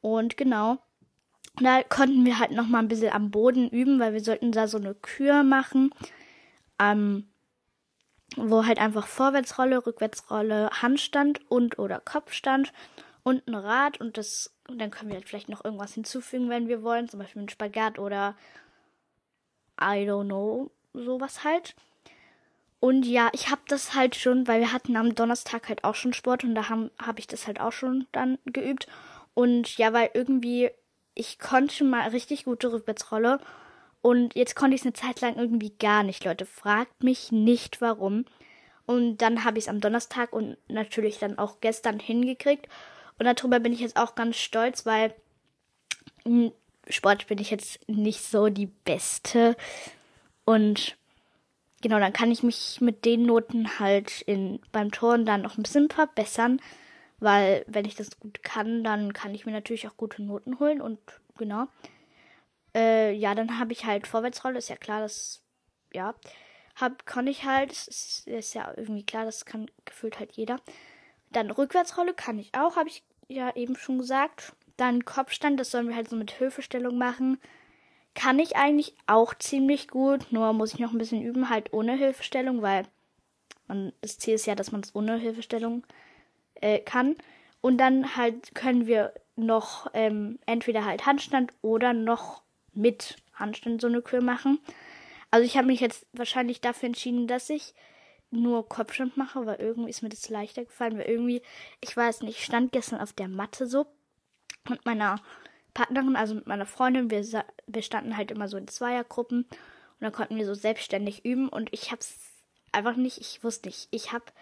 Und 0.01 0.37
genau, 0.37 0.77
da 1.59 1.83
konnten 1.83 2.25
wir 2.25 2.39
halt 2.39 2.51
noch 2.51 2.67
mal 2.67 2.79
ein 2.79 2.87
bisschen 2.87 3.13
am 3.13 3.29
Boden 3.29 3.69
üben, 3.69 3.99
weil 3.99 4.13
wir 4.13 4.21
sollten 4.21 4.51
da 4.51 4.67
so 4.67 4.77
eine 4.77 4.95
Kür 4.95 5.43
machen, 5.43 5.93
ähm, 6.79 7.27
wo 8.35 8.65
halt 8.65 8.79
einfach 8.79 9.07
Vorwärtsrolle, 9.07 9.85
Rückwärtsrolle, 9.85 10.69
Handstand 10.81 11.41
und 11.49 11.77
oder 11.77 11.99
Kopfstand 11.99 12.73
und 13.23 13.47
ein 13.47 13.55
Rad 13.55 13.99
und 13.99 14.17
das 14.17 14.56
und 14.67 14.79
dann 14.79 14.91
können 14.91 15.09
wir 15.09 15.17
halt 15.17 15.27
vielleicht 15.27 15.49
noch 15.49 15.63
irgendwas 15.63 15.93
hinzufügen, 15.93 16.49
wenn 16.49 16.67
wir 16.67 16.83
wollen, 16.83 17.09
zum 17.09 17.19
Beispiel 17.19 17.43
ein 17.43 17.49
Spagat 17.49 17.99
oder 17.99 18.35
I 19.79 20.05
don't 20.07 20.25
know, 20.25 20.71
sowas 20.93 21.43
halt. 21.43 21.75
Und 22.79 23.03
ja, 23.03 23.29
ich 23.33 23.49
habe 23.49 23.61
das 23.67 23.95
halt 23.95 24.15
schon, 24.15 24.47
weil 24.47 24.59
wir 24.59 24.71
hatten 24.71 24.95
am 24.95 25.15
Donnerstag 25.15 25.67
halt 25.69 25.83
auch 25.83 25.95
schon 25.95 26.13
Sport 26.13 26.43
und 26.43 26.55
da 26.55 26.69
habe 26.69 26.91
hab 26.99 27.17
ich 27.19 27.27
das 27.27 27.47
halt 27.47 27.59
auch 27.59 27.71
schon 27.71 28.07
dann 28.11 28.37
geübt. 28.45 28.87
Und 29.33 29.77
ja, 29.77 29.93
weil 29.93 30.11
irgendwie 30.13 30.69
ich 31.15 31.39
konnte 31.39 31.83
mal 31.83 32.09
richtig 32.09 32.45
gute 32.45 32.71
Rückwärtsrolle 32.71 33.39
und 34.01 34.35
jetzt 34.35 34.55
konnte 34.55 34.75
ich 34.75 34.81
es 34.81 34.85
eine 34.85 34.93
Zeit 34.93 35.21
lang 35.21 35.35
irgendwie 35.35 35.71
gar 35.71 36.03
nicht, 36.03 36.23
Leute. 36.23 36.45
Fragt 36.45 37.03
mich 37.03 37.31
nicht 37.31 37.81
warum. 37.81 38.25
Und 38.85 39.17
dann 39.17 39.43
habe 39.43 39.57
ich 39.57 39.65
es 39.65 39.69
am 39.69 39.81
Donnerstag 39.81 40.31
und 40.31 40.57
natürlich 40.69 41.19
dann 41.19 41.37
auch 41.37 41.59
gestern 41.59 41.99
hingekriegt. 41.99 42.69
Und 43.19 43.25
darüber 43.25 43.59
bin 43.59 43.73
ich 43.73 43.79
jetzt 43.79 43.97
auch 43.97 44.15
ganz 44.15 44.37
stolz, 44.37 44.85
weil 44.85 45.13
im 46.23 46.51
Sport 46.89 47.27
bin 47.27 47.39
ich 47.39 47.49
jetzt 47.49 47.87
nicht 47.89 48.21
so 48.21 48.49
die 48.49 48.67
Beste. 48.67 49.55
Und 50.45 50.97
genau, 51.81 51.99
dann 51.99 52.13
kann 52.13 52.31
ich 52.31 52.43
mich 52.43 52.79
mit 52.81 53.05
den 53.05 53.25
Noten 53.25 53.79
halt 53.79 54.21
in, 54.21 54.59
beim 54.71 54.91
Turnen 54.91 55.25
dann 55.25 55.41
noch 55.41 55.57
ein 55.57 55.63
bisschen 55.63 55.89
verbessern. 55.89 56.61
Weil 57.19 57.65
wenn 57.67 57.85
ich 57.85 57.95
das 57.95 58.19
gut 58.19 58.43
kann, 58.43 58.83
dann 58.83 59.13
kann 59.13 59.33
ich 59.33 59.45
mir 59.45 59.51
natürlich 59.51 59.87
auch 59.87 59.97
gute 59.97 60.21
Noten 60.21 60.59
holen 60.59 60.81
und 60.81 60.99
genau. 61.37 61.67
Äh, 62.75 63.13
ja, 63.13 63.33
dann 63.33 63.57
habe 63.57 63.73
ich 63.73 63.85
halt 63.85 64.05
Vorwärtsrolle, 64.05 64.59
ist 64.59 64.69
ja 64.69 64.75
klar, 64.75 65.01
das, 65.01 65.41
ja, 65.93 66.13
hab, 66.75 67.07
kann 67.07 67.25
ich 67.25 67.43
halt, 67.43 67.71
ist, 67.71 68.27
ist 68.27 68.53
ja 68.53 68.71
irgendwie 68.77 69.03
klar, 69.03 69.25
das 69.25 69.45
kann 69.45 69.71
gefühlt 69.85 70.19
halt 70.19 70.33
jeder. 70.33 70.57
Dann 71.31 71.49
Rückwärtsrolle 71.49 72.13
kann 72.13 72.37
ich 72.37 72.53
auch, 72.53 72.75
habe 72.75 72.89
ich 72.89 73.03
ja 73.27 73.55
eben 73.55 73.75
schon 73.75 73.99
gesagt. 73.99 74.53
Dann 74.77 75.05
Kopfstand, 75.05 75.59
das 75.59 75.71
sollen 75.71 75.87
wir 75.87 75.95
halt 75.95 76.09
so 76.09 76.15
mit 76.15 76.31
Hilfestellung 76.31 76.97
machen. 76.97 77.39
Kann 78.13 78.39
ich 78.39 78.55
eigentlich 78.55 78.95
auch 79.05 79.33
ziemlich 79.35 79.87
gut, 79.87 80.31
nur 80.31 80.53
muss 80.53 80.73
ich 80.73 80.79
noch 80.79 80.91
ein 80.91 80.97
bisschen 80.97 81.21
üben, 81.21 81.49
halt 81.49 81.73
ohne 81.73 81.95
Hilfestellung, 81.95 82.61
weil 82.61 82.83
man, 83.67 83.93
das 84.01 84.17
Ziel 84.17 84.35
ist 84.35 84.47
ja, 84.47 84.55
dass 84.55 84.71
man 84.71 84.81
es 84.81 84.95
ohne 84.95 85.17
Hilfestellung 85.17 85.85
äh, 86.55 86.79
kann. 86.79 87.15
Und 87.61 87.77
dann 87.77 88.15
halt 88.15 88.55
können 88.55 88.87
wir 88.87 89.13
noch 89.35 89.87
ähm, 89.93 90.39
entweder 90.45 90.85
halt 90.85 91.05
Handstand 91.05 91.53
oder 91.61 91.93
noch 91.93 92.41
mit 92.73 93.17
Handstand 93.33 93.81
so 93.81 93.87
eine 93.87 94.01
Kür 94.01 94.21
machen. 94.21 94.59
Also 95.31 95.45
ich 95.45 95.57
habe 95.57 95.67
mich 95.67 95.79
jetzt 95.79 96.05
wahrscheinlich 96.13 96.61
dafür 96.61 96.87
entschieden, 96.87 97.27
dass 97.27 97.49
ich 97.49 97.73
nur 98.29 98.67
Kopfstand 98.67 99.17
mache, 99.17 99.45
weil 99.45 99.59
irgendwie 99.59 99.89
ist 99.89 100.03
mir 100.03 100.09
das 100.09 100.29
leichter 100.29 100.65
gefallen, 100.65 100.97
weil 100.97 101.05
irgendwie, 101.05 101.41
ich 101.81 101.95
weiß 101.95 102.21
nicht, 102.21 102.37
ich 102.37 102.45
stand 102.45 102.71
gestern 102.71 102.99
auf 102.99 103.13
der 103.13 103.27
Matte 103.27 103.67
so 103.67 103.87
mit 104.69 104.85
meiner 104.85 105.21
Partnerin, 105.73 106.15
also 106.15 106.35
mit 106.35 106.47
meiner 106.47 106.65
Freundin, 106.65 107.09
wir, 107.09 107.23
wir 107.67 107.81
standen 107.81 108.17
halt 108.17 108.31
immer 108.31 108.47
so 108.47 108.57
in 108.57 108.67
Zweiergruppen 108.67 109.43
und 109.43 110.01
dann 110.01 110.11
konnten 110.11 110.35
wir 110.35 110.45
so 110.45 110.53
selbstständig 110.53 111.23
üben 111.23 111.47
und 111.47 111.71
ich 111.71 111.91
hab's 111.91 112.19
einfach 112.71 112.95
nicht, 112.95 113.19
ich 113.19 113.43
wusste 113.43 113.69
nicht, 113.69 113.87
ich 113.91 114.11
hab 114.11 114.33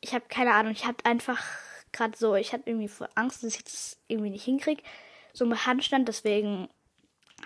ich 0.00 0.14
habe 0.14 0.24
keine 0.28 0.54
Ahnung, 0.54 0.72
ich 0.72 0.86
habe 0.86 1.04
einfach 1.04 1.42
gerade 1.92 2.16
so, 2.16 2.34
ich 2.34 2.52
hatte 2.52 2.64
irgendwie 2.66 2.88
vor 2.88 3.08
Angst, 3.14 3.42
dass 3.42 3.56
ich 3.56 3.64
das 3.64 3.98
irgendwie 4.08 4.30
nicht 4.30 4.44
hinkriege. 4.44 4.82
So 5.32 5.46
mit 5.46 5.66
Handstand, 5.66 6.08
deswegen 6.08 6.68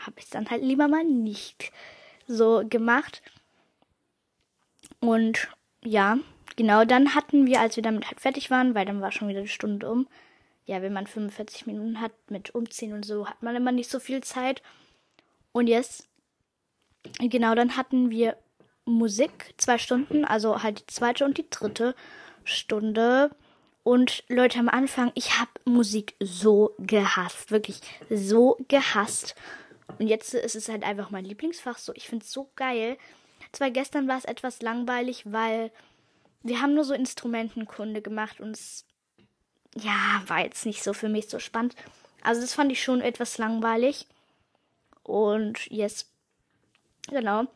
habe 0.05 0.19
ich 0.19 0.25
es 0.25 0.31
dann 0.31 0.51
halt 0.51 0.63
lieber 0.63 0.89
mal 0.89 1.05
nicht 1.05 1.73
so 2.27 2.63
gemacht. 2.69 3.23
Und 5.01 5.49
ja, 5.83 6.19
genau, 6.57 6.85
dann 6.85 7.15
hatten 7.15 7.47
wir, 7.47 7.61
als 7.61 7.77
wir 7.77 7.83
damit 7.83 8.07
halt 8.07 8.21
fertig 8.21 8.51
waren, 8.51 8.75
weil 8.75 8.87
dann 8.87 9.01
war 9.01 9.13
schon 9.13 9.29
wieder 9.29 9.41
eine 9.41 9.49
Stunde 9.49 9.91
um. 9.91 10.09
Ja, 10.67 10.83
wenn 10.83 10.93
man 10.93 11.07
45 11.07 11.67
Minuten 11.67 12.01
hat 12.01 12.13
mit 12.29 12.55
Umziehen 12.55 12.93
und 12.93 13.05
so, 13.05 13.27
hat 13.27 13.43
man 13.43 13.57
immer 13.57 13.73
nicht 13.73 13.91
so 13.91 13.99
viel 13.99 14.23
Zeit. 14.23 14.63
Und 15.53 15.67
jetzt, 15.67 16.09
genau, 17.19 17.55
dann 17.55 17.77
hatten 17.77 18.11
wir 18.11 18.37
Musik, 18.85 19.55
zwei 19.57 19.79
Stunden, 19.79 20.25
also 20.25 20.63
halt 20.63 20.81
die 20.81 20.87
zweite 20.87 21.25
und 21.25 21.39
die 21.39 21.49
dritte. 21.49 21.95
Stunde. 22.45 23.31
Und 23.83 24.25
Leute, 24.29 24.59
am 24.59 24.69
Anfang, 24.69 25.11
ich 25.15 25.39
habe 25.39 25.51
Musik 25.65 26.15
so 26.21 26.75
gehasst. 26.79 27.51
Wirklich 27.51 27.81
so 28.11 28.59
gehasst. 28.69 29.35
Und 29.99 30.07
jetzt 30.07 30.35
ist 30.35 30.55
es 30.55 30.69
halt 30.69 30.85
einfach 30.85 31.11
mein 31.11 31.25
Lieblingsfach. 31.25 31.79
So, 31.79 31.93
ich 31.95 32.09
finde 32.09 32.25
es 32.25 32.33
so 32.33 32.51
geil. 32.57 32.99
Zwar 33.53 33.71
gestern 33.71 34.09
war 34.09 34.19
es 34.19 34.25
etwas 34.25 34.63
langweilig, 34.63 35.25
weil 35.27 35.71
wir 36.43 36.61
haben 36.61 36.75
nur 36.75 36.85
so 36.85 36.95
Instrumentenkunde 36.95 38.03
gemacht 38.03 38.41
und 38.41 38.53
es, 38.53 38.85
ja, 39.77 40.23
war 40.27 40.41
jetzt 40.41 40.67
nicht 40.67 40.83
so 40.83 40.93
für 40.93 41.09
mich 41.09 41.29
so 41.29 41.39
spannend. 41.39 41.75
Also 42.23 42.41
das 42.41 42.55
fand 42.55 42.71
ich 42.73 42.83
schon 42.83 43.01
etwas 43.01 43.39
langweilig. 43.39 44.07
Und 45.03 45.67
jetzt, 45.71 46.11
genau. 47.09 47.47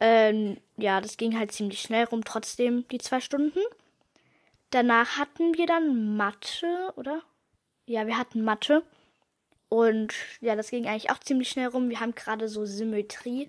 Ähm, 0.00 0.58
ja, 0.76 1.00
das 1.00 1.16
ging 1.16 1.38
halt 1.38 1.52
ziemlich 1.52 1.80
schnell 1.80 2.04
rum, 2.04 2.24
trotzdem 2.24 2.86
die 2.88 2.98
zwei 2.98 3.20
Stunden. 3.20 3.60
Danach 4.70 5.18
hatten 5.18 5.56
wir 5.56 5.66
dann 5.66 6.16
Mathe, 6.16 6.92
oder? 6.96 7.22
Ja, 7.86 8.06
wir 8.06 8.18
hatten 8.18 8.42
Mathe. 8.42 8.82
Und 9.68 10.14
ja, 10.40 10.56
das 10.56 10.70
ging 10.70 10.86
eigentlich 10.86 11.10
auch 11.10 11.20
ziemlich 11.20 11.48
schnell 11.48 11.68
rum. 11.68 11.90
Wir 11.90 12.00
haben 12.00 12.14
gerade 12.14 12.48
so 12.48 12.64
Symmetrie. 12.64 13.48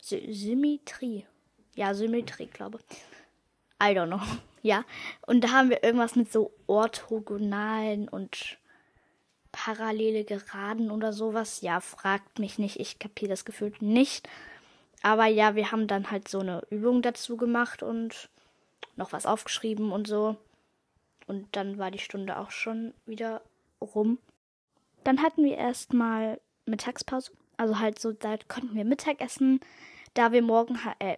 Sy 0.00 0.32
Symmetrie. 0.32 1.26
Ja, 1.74 1.94
Symmetrie, 1.94 2.46
glaube 2.46 2.78
ich. 2.88 2.96
I 3.82 3.92
don't 3.96 4.06
know. 4.06 4.20
Ja. 4.62 4.84
Und 5.24 5.44
da 5.44 5.50
haben 5.52 5.70
wir 5.70 5.84
irgendwas 5.84 6.16
mit 6.16 6.32
so 6.32 6.50
orthogonalen 6.66 8.08
und 8.08 8.58
parallele 9.52 10.24
Geraden 10.24 10.90
oder 10.90 11.12
sowas. 11.12 11.60
Ja, 11.60 11.78
fragt 11.78 12.40
mich 12.40 12.58
nicht. 12.58 12.80
Ich 12.80 12.98
kapiere 12.98 13.28
das 13.28 13.44
gefühlt 13.44 13.80
nicht. 13.80 14.28
Aber 15.02 15.26
ja, 15.26 15.54
wir 15.54 15.70
haben 15.70 15.86
dann 15.86 16.10
halt 16.10 16.26
so 16.26 16.40
eine 16.40 16.62
Übung 16.68 17.00
dazu 17.00 17.36
gemacht 17.36 17.84
und 17.84 18.28
noch 18.96 19.12
was 19.12 19.24
aufgeschrieben 19.24 19.92
und 19.92 20.08
so. 20.08 20.36
Und 21.28 21.54
dann 21.54 21.78
war 21.78 21.92
die 21.92 22.00
Stunde 22.00 22.36
auch 22.36 22.50
schon 22.50 22.92
wieder 23.04 23.42
rum. 23.80 24.18
Dann 25.04 25.22
hatten 25.22 25.44
wir 25.44 25.56
erstmal 25.56 26.40
Mittagspause. 26.64 27.30
Also 27.56 27.78
halt 27.78 27.98
so, 27.98 28.12
da 28.12 28.36
konnten 28.48 28.74
wir 28.74 28.84
Mittag 28.84 29.20
essen. 29.20 29.60
Da 30.14 30.32
wir 30.32 30.42
morgen, 30.42 30.78
äh, 30.98 31.16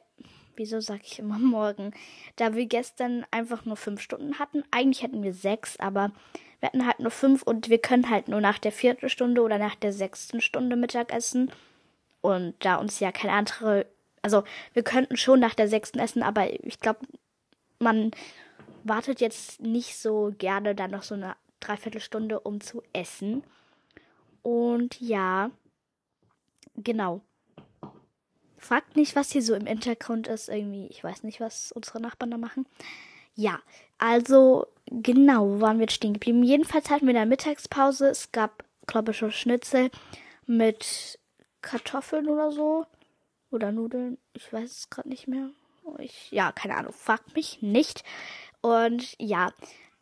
wieso 0.57 0.81
sag 0.81 1.01
ich 1.05 1.19
immer 1.19 1.39
morgen? 1.39 1.93
Da 2.37 2.55
wir 2.55 2.67
gestern 2.67 3.25
einfach 3.31 3.65
nur 3.65 3.77
fünf 3.77 4.01
Stunden 4.01 4.39
hatten. 4.39 4.65
Eigentlich 4.71 5.03
hätten 5.03 5.23
wir 5.23 5.35
sechs, 5.35 5.79
aber 5.79 6.13
wir 6.61 6.69
hatten 6.69 6.87
halt 6.87 7.01
nur 7.01 7.11
fünf 7.11 7.43
und 7.43 7.69
wir 7.69 7.79
können 7.79 8.11
halt 8.11 8.29
nur 8.29 8.41
nach 8.41 8.59
der 8.59 8.73
vierten 8.73 9.09
Stunde 9.09 9.43
oder 9.43 9.59
nach 9.59 9.77
der 9.77 9.93
sechsten 9.93 10.41
Stunde 10.41 10.77
Mittag 10.77 11.13
essen. 11.13 11.51
Und 12.21 12.55
da 12.61 12.77
uns 12.77 12.99
ja 12.99 13.13
keine 13.13 13.33
andere, 13.33 13.87
also 14.23 14.43
wir 14.73 14.83
könnten 14.83 15.17
schon 15.17 15.39
nach 15.41 15.55
der 15.55 15.69
sechsten 15.69 16.01
essen, 16.01 16.23
aber 16.23 16.53
ich 16.65 16.81
glaube, 16.81 17.01
man 17.79 18.11
wartet 18.83 19.21
jetzt 19.21 19.61
nicht 19.61 19.97
so 19.97 20.35
gerne 20.39 20.75
dann 20.75 20.91
noch 20.91 21.05
so 21.05 21.15
eine 21.15 21.37
Dreiviertelstunde, 21.61 22.41
um 22.41 22.61
zu 22.61 22.83
essen. 22.93 23.45
Und 24.43 25.01
ja, 25.01 25.51
genau. 26.83 27.21
Fragt 28.57 28.97
nicht, 28.97 29.15
was 29.17 29.31
hier 29.31 29.43
so 29.43 29.55
im 29.55 29.67
Hintergrund 29.67 30.27
ist. 30.27 30.49
Irgendwie, 30.49 30.87
ich 30.89 31.03
weiß 31.03 31.23
nicht, 31.23 31.41
was 31.41 31.73
unsere 31.73 32.01
Nachbarn 32.01 32.31
da 32.31 32.39
machen. 32.39 32.67
Ja, 33.35 33.61
also 33.99 34.67
genau, 34.87 35.49
wo 35.49 35.61
waren 35.61 35.79
wir 35.79 35.89
stehen 35.89 36.15
geblieben? 36.15 36.43
Jedenfalls 36.43 36.91
hatten 36.91 37.07
wir 37.07 37.15
eine 37.15 37.29
Mittagspause. 37.29 38.09
Es 38.09 38.33
gab, 38.33 38.65
glaube 38.87 39.13
ich, 39.13 39.19
schon 39.19 39.31
Schnitzel 39.31 39.91
mit 40.47 41.19
Kartoffeln 41.63 42.29
oder 42.29 42.51
so. 42.51 42.87
Oder 43.51 43.73
Nudeln. 43.73 44.19
Ich 44.35 44.53
weiß 44.53 44.71
es 44.71 44.91
gerade 44.91 45.09
nicht 45.09 45.29
mehr. 45.29 45.51
Ich, 45.99 46.31
ja, 46.33 46.53
keine 46.53 46.77
Ahnung. 46.77 46.93
Fragt 46.93 47.35
mich 47.35 47.63
nicht. 47.63 48.03
Und 48.61 49.15
ja, 49.19 49.53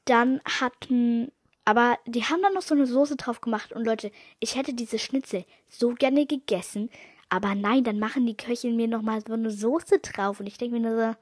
dann 0.07 0.41
hatten, 0.45 1.31
aber 1.67 1.99
die 2.07 2.25
haben 2.25 2.41
dann 2.43 2.55
noch 2.55 2.63
so 2.63 2.77
eine 2.77 2.87
Soße 2.87 3.17
drauf 3.17 3.41
gemacht. 3.41 3.73
Und 3.73 3.85
Leute, 3.85 4.13
ich 4.39 4.55
hätte 4.55 4.73
diese 4.73 5.01
Schnitzel 5.01 5.45
so 5.69 5.95
gerne 5.95 6.25
gegessen. 6.25 6.91
Aber 7.29 7.57
nein, 7.57 7.83
dann 7.83 7.99
machen 7.99 8.25
die 8.25 8.37
Köchin 8.37 8.77
mir 8.77 8.87
nochmal 8.87 9.21
so 9.27 9.33
eine 9.33 9.51
Soße 9.51 9.99
drauf. 9.99 10.39
Und 10.39 10.47
ich 10.47 10.59
denke 10.59 10.79
mir 10.79 10.89
nur 10.89 10.97
so, 10.97 11.17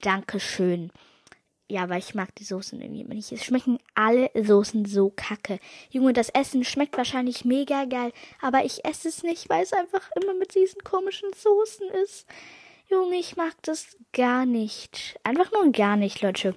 Dankeschön. 0.00 0.90
Ja, 1.68 1.88
weil 1.88 2.00
ich 2.00 2.16
mag 2.16 2.34
die 2.34 2.42
Soßen 2.42 2.80
irgendwie 2.80 3.02
immer 3.02 3.14
nicht. 3.14 3.30
Es 3.30 3.44
schmecken 3.44 3.78
alle 3.94 4.28
Soßen 4.34 4.86
so 4.86 5.12
kacke. 5.14 5.60
Junge, 5.90 6.14
das 6.14 6.30
Essen 6.30 6.64
schmeckt 6.64 6.96
wahrscheinlich 6.96 7.44
mega 7.44 7.84
geil. 7.84 8.12
Aber 8.40 8.64
ich 8.64 8.84
esse 8.84 9.08
es 9.08 9.22
nicht, 9.22 9.48
weil 9.50 9.62
es 9.62 9.72
einfach 9.72 10.10
immer 10.20 10.34
mit 10.34 10.56
diesen 10.56 10.82
komischen 10.82 11.32
Soßen 11.32 11.88
ist. 12.02 12.26
Junge, 12.88 13.18
ich 13.18 13.36
mag 13.36 13.54
das 13.62 13.96
gar 14.12 14.46
nicht. 14.46 15.20
Einfach 15.22 15.52
nur 15.52 15.70
gar 15.70 15.94
nicht, 15.94 16.22
Leute. 16.22 16.56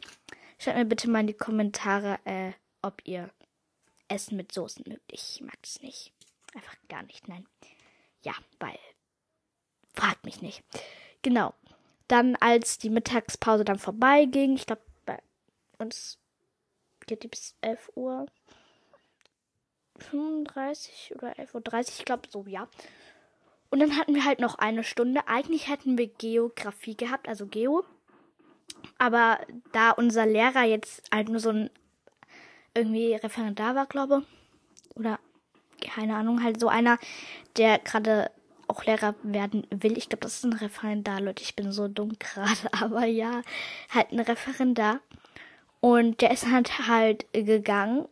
Schreibt 0.58 0.80
mir 0.80 0.86
bitte 0.86 1.08
mal 1.12 1.20
in 1.20 1.28
die 1.28 1.34
Kommentare, 1.34 2.18
äh, 2.26 2.54
ob 2.84 3.02
ihr 3.06 3.32
Essen 4.08 4.38
mit 4.38 4.52
Soßen 4.52 4.86
mögt. 4.88 5.12
Ich 5.12 5.42
mag 5.42 5.58
es 5.64 5.82
nicht. 5.82 6.14
Einfach 6.54 6.76
gar 6.88 7.02
nicht, 7.04 7.28
nein. 7.28 7.48
Ja, 8.22 8.34
weil. 8.60 8.78
Fragt 9.94 10.26
mich 10.26 10.42
nicht. 10.42 10.64
Genau. 11.24 11.54
Dann, 12.08 12.36
als 12.36 12.78
die 12.78 12.90
Mittagspause 12.90 13.66
dann 13.66 13.80
vorbeiging, 13.80 14.56
ich 14.56 14.66
glaube, 14.66 14.84
bei 15.06 15.20
uns 15.80 16.20
geht 17.08 17.24
die 17.24 17.28
bis 17.28 17.56
11 17.62 17.92
Uhr 17.96 18.26
35 20.00 21.14
oder 21.16 21.34
11.30 21.34 21.54
Uhr, 21.56 21.80
ich 22.00 22.06
glaube 22.06 22.30
so, 22.30 22.46
ja. 22.48 22.68
Und 23.70 23.80
dann 23.80 23.98
hatten 23.98 24.14
wir 24.14 24.26
halt 24.26 24.40
noch 24.40 24.56
eine 24.56 24.84
Stunde. 24.84 25.28
Eigentlich 25.28 25.68
hätten 25.68 25.98
wir 25.98 26.08
Geografie 26.08 26.96
gehabt, 26.96 27.28
also 27.28 27.48
Geo. 27.48 27.84
Aber 28.98 29.40
da 29.72 29.92
unser 29.92 30.26
Lehrer 30.26 30.64
jetzt 30.64 31.04
halt 31.12 31.30
nur 31.30 31.40
so 31.40 31.50
ein 31.50 31.70
irgendwie 32.76 33.16
Referendar 33.16 33.76
war, 33.76 33.86
glaube. 33.86 34.24
Oder 34.96 35.20
keine 35.82 36.16
Ahnung, 36.16 36.44
halt 36.44 36.60
so 36.60 36.68
einer, 36.68 36.98
der 37.58 37.80
gerade 37.80 38.32
auch 38.68 38.86
Lehrer 38.86 39.16
werden 39.24 39.68
will. 39.70 39.98
Ich 39.98 40.10
glaube, 40.10 40.22
das 40.22 40.36
ist 40.36 40.46
ein 40.46 40.54
Referendar, 40.54 41.20
Leute. 41.20 41.44
Ich 41.44 41.56
bin 41.56 41.72
so 41.72 41.88
dumm 41.88 42.18
gerade, 42.20 42.72
aber 42.72 43.06
ja, 43.06 43.42
halt 43.90 44.12
ein 44.12 44.20
Referendar. 44.20 45.00
Und 45.82 46.22
der 46.22 46.32
ist 46.32 46.50
halt 46.50 46.88
halt 46.88 47.26
gegangen. 47.34 48.08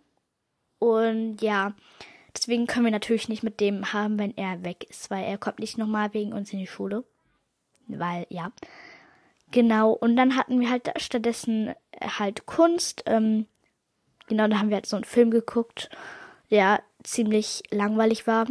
Und 0.80 1.42
ja, 1.42 1.74
Deswegen 2.36 2.66
können 2.68 2.86
wir 2.86 2.92
natürlich 2.92 3.30
nicht 3.30 3.44
mit 3.44 3.60
dem 3.60 3.92
haben, 3.92 4.18
wenn 4.18 4.36
er 4.38 4.64
weg 4.64 4.86
ist, 4.90 5.10
weil 5.10 5.26
er 5.26 5.38
kommt 5.38 5.60
nicht 5.60 5.78
nochmal 5.78 6.14
wegen 6.14 6.34
uns 6.34 6.54
in 6.54 6.60
die 6.60 6.68
Schule. 6.68 7.04
weil 7.88 8.26
ja. 8.30 8.52
Genau, 9.52 9.92
und 9.92 10.16
dann 10.16 10.38
hatten 10.38 10.62
wir 10.62 10.70
halt 10.70 10.92
stattdessen 10.96 11.74
halt 12.00 12.46
Kunst. 12.46 13.04
Ähm, 13.06 13.48
genau, 14.32 14.48
da 14.48 14.60
haben 14.60 14.70
wir 14.70 14.76
halt 14.76 14.86
so 14.86 14.96
einen 14.96 15.04
Film 15.04 15.30
geguckt, 15.30 15.90
der 16.52 16.82
ziemlich 17.04 17.64
langweilig 17.70 18.28
war. 18.28 18.48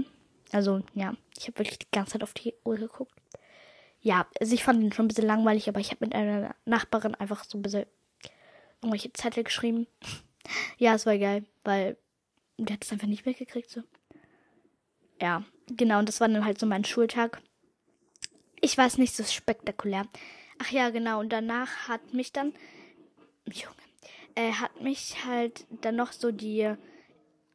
Also, 0.52 0.82
ja, 0.92 1.14
ich 1.38 1.46
habe 1.46 1.58
wirklich 1.58 1.78
die 1.78 1.90
ganze 1.90 2.12
Zeit 2.12 2.22
auf 2.22 2.34
die 2.34 2.52
Uhr 2.64 2.76
geguckt. 2.76 3.14
Ja, 4.02 4.26
also 4.38 4.54
ich 4.54 4.62
fand 4.62 4.82
ihn 4.82 4.92
schon 4.92 5.06
ein 5.06 5.08
bisschen 5.08 5.26
langweilig, 5.26 5.70
aber 5.70 5.80
ich 5.80 5.90
habe 5.90 6.04
mit 6.04 6.14
einer 6.14 6.54
Nachbarin 6.66 7.14
einfach 7.14 7.44
so 7.44 7.56
ein 7.56 7.62
bisschen 7.62 7.86
irgendwelche 8.82 9.10
Zettel 9.14 9.42
geschrieben. 9.42 9.86
ja, 10.76 10.94
es 10.94 11.06
war 11.06 11.16
geil, 11.16 11.46
weil 11.64 11.96
der 12.58 12.74
hat 12.74 12.84
es 12.84 12.92
einfach 12.92 13.08
nicht 13.08 13.24
weggekriegt, 13.24 13.70
so. 13.70 13.82
Ja, 15.18 15.44
genau, 15.66 16.00
und 16.00 16.10
das 16.10 16.20
war 16.20 16.28
dann 16.28 16.44
halt 16.44 16.60
so 16.60 16.66
mein 16.66 16.84
Schultag. 16.84 17.40
Ich 18.60 18.76
weiß 18.76 18.98
nicht 18.98 19.16
so 19.16 19.24
spektakulär. 19.24 20.06
Ach 20.58 20.70
ja, 20.70 20.90
genau, 20.90 21.20
und 21.20 21.30
danach 21.30 21.88
hat 21.88 22.12
mich 22.12 22.32
dann, 22.32 22.52
Junge, 23.46 23.74
äh, 24.34 24.52
hat 24.52 24.80
mich 24.80 25.24
halt 25.24 25.66
dann 25.82 25.96
noch 25.96 26.12
so 26.12 26.30
die 26.30 26.74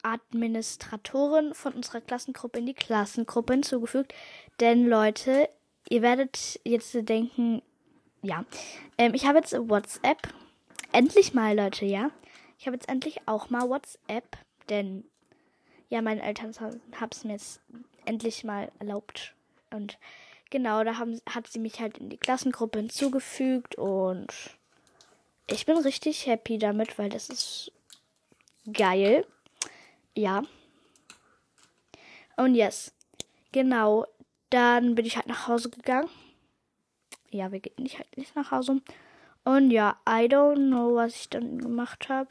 Administratorin 0.04 1.54
von 1.54 1.74
unserer 1.74 2.02
Klassengruppe 2.02 2.60
in 2.60 2.68
die 2.68 2.74
Klassengruppe 2.74 3.54
hinzugefügt. 3.54 4.14
Denn 4.60 4.86
Leute, 4.88 5.50
ihr 5.90 6.02
werdet 6.02 6.60
jetzt 6.64 6.94
denken, 7.10 7.62
ja, 8.22 8.46
ähm, 8.98 9.14
ich 9.14 9.26
habe 9.26 9.40
jetzt 9.40 9.54
WhatsApp. 9.54 10.34
Endlich 10.92 11.34
mal, 11.34 11.56
Leute, 11.56 11.86
ja. 11.86 12.12
Ich 12.58 12.68
habe 12.68 12.76
jetzt 12.78 12.88
endlich 12.88 13.28
auch 13.28 13.50
mal 13.50 13.70
WhatsApp, 13.70 14.38
denn 14.70 15.04
ja, 15.90 16.02
meine 16.02 16.22
Eltern 16.24 16.54
haben 17.00 17.10
es 17.12 17.24
mir 17.24 17.34
jetzt 17.34 17.62
endlich 18.06 18.44
mal 18.44 18.72
erlaubt. 18.80 19.36
Und 19.72 20.00
genau, 20.50 20.84
da 20.84 20.98
haben, 20.98 21.20
hat 21.30 21.48
sie 21.48 21.60
mich 21.60 21.80
halt 21.80 21.98
in 21.98 22.10
die 22.10 22.18
Klassengruppe 22.18 22.80
hinzugefügt 22.80 23.76
und 23.76 24.28
ich 25.48 25.66
bin 25.66 25.78
richtig 25.78 26.26
happy 26.28 26.58
damit, 26.58 26.98
weil 26.98 27.10
das 27.10 27.30
ist 27.30 27.72
geil. 28.72 29.26
Ja. 30.16 30.44
Und 32.38 32.56
yes. 32.56 32.94
Genau. 33.52 34.08
Dann 34.50 34.96
bin 34.96 35.06
ich 35.06 35.16
halt 35.16 35.28
nach 35.28 35.48
Hause 35.48 35.70
gegangen. 35.70 36.10
Ja, 37.30 37.52
wir 37.52 37.60
gehen 37.60 37.84
nicht 37.84 37.98
halt 37.98 38.16
nicht 38.18 38.36
nach 38.36 38.52
Hause. 38.52 38.82
Und 39.44 39.72
ja, 39.72 40.00
I 40.08 40.26
don't 40.28 40.68
know, 40.68 40.96
was 40.96 41.16
ich 41.16 41.30
dann 41.30 41.60
gemacht 41.60 42.10
habe. 42.10 42.30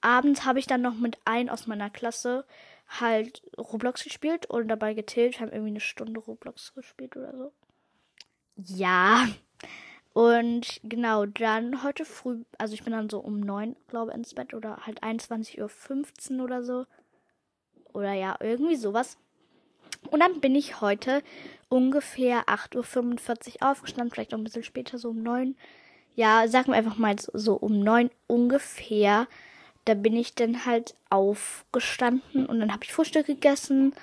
Abends 0.00 0.44
habe 0.44 0.58
ich 0.58 0.66
dann 0.66 0.82
noch 0.82 0.94
mit 0.94 1.18
einem 1.24 1.48
aus 1.48 1.66
meiner 1.66 1.90
Klasse 1.90 2.44
halt 2.88 3.42
Roblox 3.58 4.04
gespielt 4.04 4.46
und 4.46 4.68
dabei 4.68 4.94
getilgt, 4.94 5.40
haben 5.40 5.50
irgendwie 5.50 5.70
eine 5.70 5.80
Stunde 5.80 6.20
Roblox 6.20 6.74
gespielt 6.74 7.16
oder 7.16 7.36
so. 7.36 7.52
Ja. 8.56 9.28
Und 10.12 10.80
genau, 10.82 11.26
dann 11.26 11.82
heute 11.82 12.04
früh, 12.04 12.42
also 12.56 12.74
ich 12.74 12.82
bin 12.82 12.92
dann 12.92 13.10
so 13.10 13.20
um 13.20 13.40
neun, 13.40 13.76
glaube 13.88 14.12
ins 14.12 14.34
Bett 14.34 14.54
oder 14.54 14.78
halt 14.86 15.02
21.15 15.02 16.38
Uhr 16.38 16.44
oder 16.44 16.62
so. 16.62 16.86
Oder 17.92 18.14
ja, 18.14 18.36
irgendwie 18.40 18.76
sowas. 18.76 19.16
Und 20.10 20.20
dann 20.20 20.40
bin 20.40 20.54
ich 20.54 20.80
heute 20.80 21.22
ungefähr 21.68 22.44
8.45 22.44 23.62
Uhr 23.62 23.70
aufgestanden, 23.70 24.12
vielleicht 24.12 24.34
auch 24.34 24.38
ein 24.38 24.44
bisschen 24.44 24.64
später, 24.64 24.98
so 24.98 25.10
um 25.10 25.22
neun. 25.22 25.56
Ja, 26.14 26.48
sagen 26.48 26.68
wir 26.68 26.74
einfach 26.74 26.96
mal 26.96 27.16
so 27.18 27.54
um 27.54 27.80
neun 27.80 28.10
ungefähr. 28.26 29.28
Da 29.84 29.94
bin 29.94 30.16
ich 30.16 30.34
dann 30.34 30.66
halt 30.66 30.96
aufgestanden 31.10 32.46
und 32.46 32.60
dann 32.60 32.72
habe 32.72 32.84
ich 32.84 32.92
Frühstück 32.92 33.26
gegessen 33.26 33.94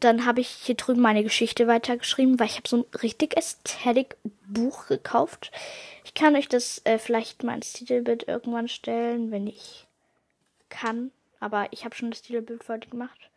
dann 0.00 0.24
habe 0.26 0.40
ich 0.40 0.48
hier 0.48 0.74
drüben 0.74 1.00
meine 1.00 1.22
Geschichte 1.22 1.66
weitergeschrieben, 1.66 2.38
weil 2.38 2.46
ich 2.46 2.56
habe 2.56 2.68
so 2.68 2.78
ein 2.78 2.84
richtig 3.02 3.36
Ästhetik 3.36 4.16
Buch 4.46 4.86
gekauft. 4.86 5.52
Ich 6.04 6.14
kann 6.14 6.34
euch 6.34 6.48
das 6.48 6.80
äh, 6.84 6.98
vielleicht 6.98 7.44
mal 7.44 7.54
ins 7.54 7.72
Titelbild 7.72 8.26
irgendwann 8.26 8.68
stellen, 8.68 9.30
wenn 9.30 9.46
ich 9.46 9.86
kann. 10.68 11.12
Aber 11.38 11.68
ich 11.70 11.84
habe 11.84 11.94
schon 11.94 12.10
das 12.10 12.22
Titelbild 12.22 12.66
heute 12.68 12.88
gemacht, 12.88 13.30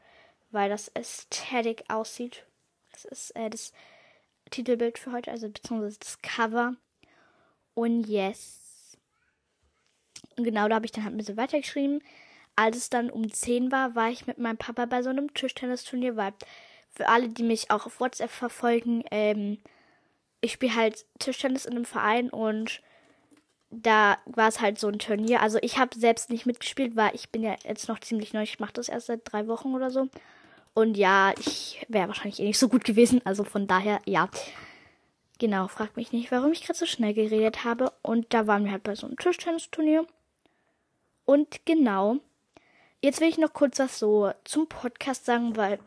weil 0.51 0.69
das 0.69 0.87
Ästhetik 0.89 1.83
aussieht. 1.89 2.45
Das 2.91 3.05
ist 3.05 3.31
äh, 3.31 3.49
das 3.49 3.73
Titelbild 4.49 4.97
für 4.97 5.11
heute, 5.11 5.31
also 5.31 5.49
beziehungsweise 5.49 5.99
das 5.99 6.21
Cover. 6.21 6.75
Und 7.73 8.07
yes. 8.07 8.97
Und 10.37 10.45
genau 10.45 10.67
da 10.67 10.75
habe 10.75 10.85
ich 10.85 10.91
dann 10.91 11.03
halt 11.03 11.13
ein 11.13 11.17
bisschen 11.17 11.37
weitergeschrieben 11.37 12.01
als 12.55 12.77
es 12.77 12.89
dann 12.89 13.09
um 13.09 13.31
10 13.31 13.71
war, 13.71 13.95
war 13.95 14.09
ich 14.09 14.27
mit 14.27 14.37
meinem 14.37 14.57
Papa 14.57 14.85
bei 14.85 15.01
so 15.01 15.09
einem 15.09 15.33
Tischtennisturnier, 15.33 16.15
weil 16.15 16.33
für 16.91 17.07
alle, 17.07 17.29
die 17.29 17.43
mich 17.43 17.71
auch 17.71 17.85
auf 17.85 17.99
WhatsApp 17.99 18.29
verfolgen, 18.29 19.03
ähm, 19.11 19.57
ich 20.41 20.53
spiele 20.53 20.75
halt 20.75 21.05
Tischtennis 21.19 21.65
in 21.65 21.75
einem 21.75 21.85
Verein 21.85 22.29
und 22.29 22.81
da 23.71 24.17
war 24.25 24.47
es 24.47 24.61
halt 24.61 24.77
so 24.77 24.87
ein 24.87 24.99
Turnier. 24.99 25.41
Also 25.41 25.57
ich 25.61 25.77
habe 25.77 25.97
selbst 25.97 26.29
nicht 26.29 26.45
mitgespielt, 26.45 26.95
weil 26.95 27.15
ich 27.15 27.29
bin 27.29 27.43
ja 27.43 27.55
jetzt 27.63 27.87
noch 27.87 27.99
ziemlich 27.99 28.33
neu. 28.33 28.43
Ich 28.43 28.59
mache 28.59 28.73
das 28.73 28.89
erst 28.89 29.07
seit 29.07 29.21
drei 29.23 29.47
Wochen 29.47 29.73
oder 29.73 29.89
so. 29.89 30.09
Und 30.73 30.97
ja, 30.97 31.33
ich 31.39 31.85
wäre 31.87 32.07
wahrscheinlich 32.07 32.39
eh 32.39 32.45
nicht 32.45 32.59
so 32.59 32.67
gut 32.67 32.83
gewesen. 32.83 33.21
Also 33.25 33.43
von 33.43 33.67
daher, 33.67 33.99
ja. 34.05 34.29
Genau, 35.39 35.67
fragt 35.67 35.97
mich 35.97 36.11
nicht, 36.11 36.31
warum 36.31 36.51
ich 36.51 36.63
gerade 36.63 36.77
so 36.77 36.85
schnell 36.85 37.13
geredet 37.13 37.63
habe. 37.63 37.91
Und 38.01 38.33
da 38.33 38.45
waren 38.45 38.65
wir 38.65 38.71
halt 38.71 38.83
bei 38.83 38.95
so 38.95 39.07
einem 39.07 39.17
Tischtennisturnier. 39.17 40.05
Und 41.25 41.65
genau, 41.65 42.17
Jetzt 43.03 43.19
will 43.19 43.27
ich 43.27 43.37
noch 43.37 43.51
kurz 43.51 43.79
was 43.79 43.99
so 43.99 44.31
zum 44.45 44.69
Podcast 44.69 45.25
sagen, 45.25 45.57
weil 45.57 45.77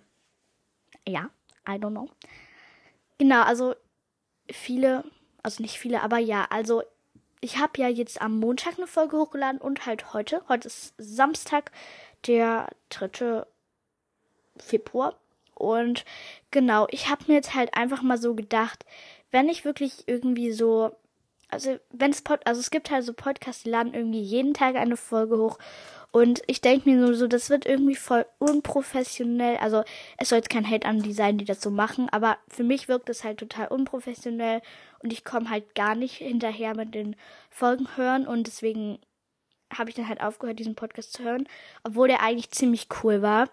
ja, 1.08 1.30
I 1.66 1.72
don't 1.72 1.92
know. 1.92 2.10
Genau, 3.16 3.40
also 3.42 3.74
viele, 4.50 5.02
also 5.42 5.62
nicht 5.62 5.78
viele, 5.78 6.02
aber 6.02 6.18
ja, 6.18 6.46
also 6.50 6.82
ich 7.40 7.56
habe 7.56 7.80
ja 7.80 7.88
jetzt 7.88 8.20
am 8.20 8.38
Montag 8.38 8.76
eine 8.76 8.86
Folge 8.86 9.16
hochgeladen 9.16 9.62
und 9.62 9.86
halt 9.86 10.12
heute. 10.12 10.42
Heute 10.50 10.68
ist 10.68 10.92
Samstag, 10.98 11.72
der 12.26 12.68
3. 12.90 13.46
Februar. 14.58 15.14
Und 15.54 16.04
genau, 16.50 16.86
ich 16.90 17.08
habe 17.08 17.24
mir 17.28 17.34
jetzt 17.34 17.54
halt 17.54 17.72
einfach 17.72 18.02
mal 18.02 18.18
so 18.18 18.34
gedacht, 18.34 18.84
wenn 19.30 19.48
ich 19.48 19.64
wirklich 19.64 20.06
irgendwie 20.06 20.52
so, 20.52 20.94
also 21.48 21.78
wenn 21.92 22.10
es 22.10 22.22
also 22.44 22.60
es 22.60 22.70
gibt 22.70 22.90
halt 22.90 23.04
so 23.04 23.14
Podcasts, 23.14 23.62
die 23.62 23.70
laden 23.70 23.94
irgendwie 23.94 24.20
jeden 24.20 24.52
Tag 24.52 24.76
eine 24.76 24.98
Folge 24.98 25.38
hoch 25.38 25.58
und 26.16 26.42
ich 26.46 26.62
denke 26.62 26.88
mir 26.88 26.96
nur 26.96 27.14
so, 27.14 27.26
das 27.26 27.50
wird 27.50 27.66
irgendwie 27.66 27.94
voll 27.94 28.24
unprofessionell. 28.38 29.58
Also 29.58 29.84
es 30.16 30.30
soll 30.30 30.38
jetzt 30.38 30.48
kein 30.48 30.66
Hate 30.66 30.88
an 30.88 31.02
die 31.02 31.12
sein, 31.12 31.36
die 31.36 31.44
das 31.44 31.60
so 31.60 31.70
machen, 31.70 32.08
aber 32.08 32.38
für 32.48 32.64
mich 32.64 32.88
wirkt 32.88 33.10
es 33.10 33.22
halt 33.22 33.36
total 33.36 33.68
unprofessionell 33.68 34.62
und 35.00 35.12
ich 35.12 35.26
komme 35.26 35.50
halt 35.50 35.74
gar 35.74 35.94
nicht 35.94 36.14
hinterher 36.14 36.74
mit 36.74 36.94
den 36.94 37.16
Folgen 37.50 37.98
hören 37.98 38.26
und 38.26 38.46
deswegen 38.46 38.98
habe 39.70 39.90
ich 39.90 39.96
dann 39.96 40.08
halt 40.08 40.22
aufgehört, 40.22 40.58
diesen 40.58 40.74
Podcast 40.74 41.12
zu 41.12 41.22
hören, 41.22 41.46
obwohl 41.84 42.08
der 42.08 42.22
eigentlich 42.22 42.50
ziemlich 42.50 42.88
cool 43.02 43.20
war. 43.20 43.50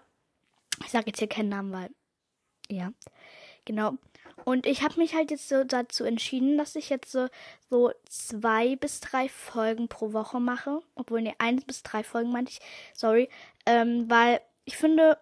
Ich 0.86 0.90
sage 0.90 1.08
jetzt 1.08 1.18
hier 1.18 1.28
keinen 1.28 1.50
Namen, 1.50 1.70
weil 1.70 1.90
ja, 2.70 2.94
genau. 3.66 3.98
Und 4.44 4.66
ich 4.66 4.82
habe 4.82 4.98
mich 4.98 5.14
halt 5.14 5.30
jetzt 5.30 5.48
so 5.48 5.64
dazu 5.64 6.04
entschieden, 6.04 6.58
dass 6.58 6.76
ich 6.76 6.90
jetzt 6.90 7.10
so, 7.10 7.28
so 7.70 7.92
zwei 8.08 8.76
bis 8.76 9.00
drei 9.00 9.28
Folgen 9.28 9.88
pro 9.88 10.12
Woche 10.12 10.40
mache. 10.40 10.80
Obwohl, 10.94 11.22
ne, 11.22 11.34
eins 11.38 11.64
bis 11.64 11.82
drei 11.82 12.02
Folgen 12.02 12.32
meinte 12.32 12.52
ich. 12.52 12.60
Sorry. 12.94 13.28
Ähm, 13.66 14.10
weil 14.10 14.40
ich 14.64 14.76
finde, 14.76 15.18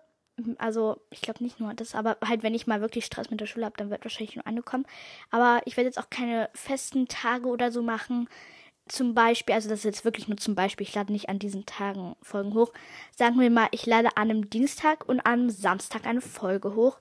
also 0.59 1.01
ich 1.11 1.21
glaube 1.21 1.43
nicht 1.45 1.61
nur 1.61 1.75
das, 1.75 1.95
aber 1.95 2.17
halt, 2.27 2.43
wenn 2.43 2.55
ich 2.55 2.67
mal 2.67 2.81
wirklich 2.81 3.05
Stress 3.05 3.31
mit 3.31 3.41
der 3.41 3.47
Schule 3.47 3.67
habe, 3.67 3.77
dann 3.77 3.91
wird 3.91 4.05
wahrscheinlich 4.05 4.37
nur 4.37 4.47
eine 4.47 4.63
kommen. 4.63 4.87
Aber 5.31 5.61
ich 5.67 5.77
werde 5.77 5.89
jetzt 5.89 5.99
auch 5.99 6.11
keine 6.11 6.49
festen 6.55 7.09
Tage 7.09 7.49
oder 7.49 7.71
so 7.71 7.83
machen. 7.83 8.29
Zum 8.89 9.15
Beispiel, 9.15 9.55
also 9.55 9.69
das 9.69 9.81
ist 9.81 9.85
jetzt 9.85 10.05
wirklich 10.05 10.27
nur 10.27 10.39
zum 10.39 10.55
Beispiel, 10.57 10.87
ich 10.87 10.95
lade 10.95 11.13
nicht 11.13 11.29
an 11.29 11.39
diesen 11.39 11.67
Tagen 11.67 12.17
Folgen 12.23 12.55
hoch. 12.55 12.73
Sagen 13.17 13.39
wir 13.39 13.51
mal, 13.51 13.69
ich 13.71 13.87
lade 13.87 14.17
an 14.17 14.31
einem 14.31 14.51
Dienstag 14.51 15.09
und 15.09 15.21
einem 15.21 15.51
Samstag 15.51 16.07
eine 16.07 16.21
Folge 16.21 16.75
hoch 16.75 16.99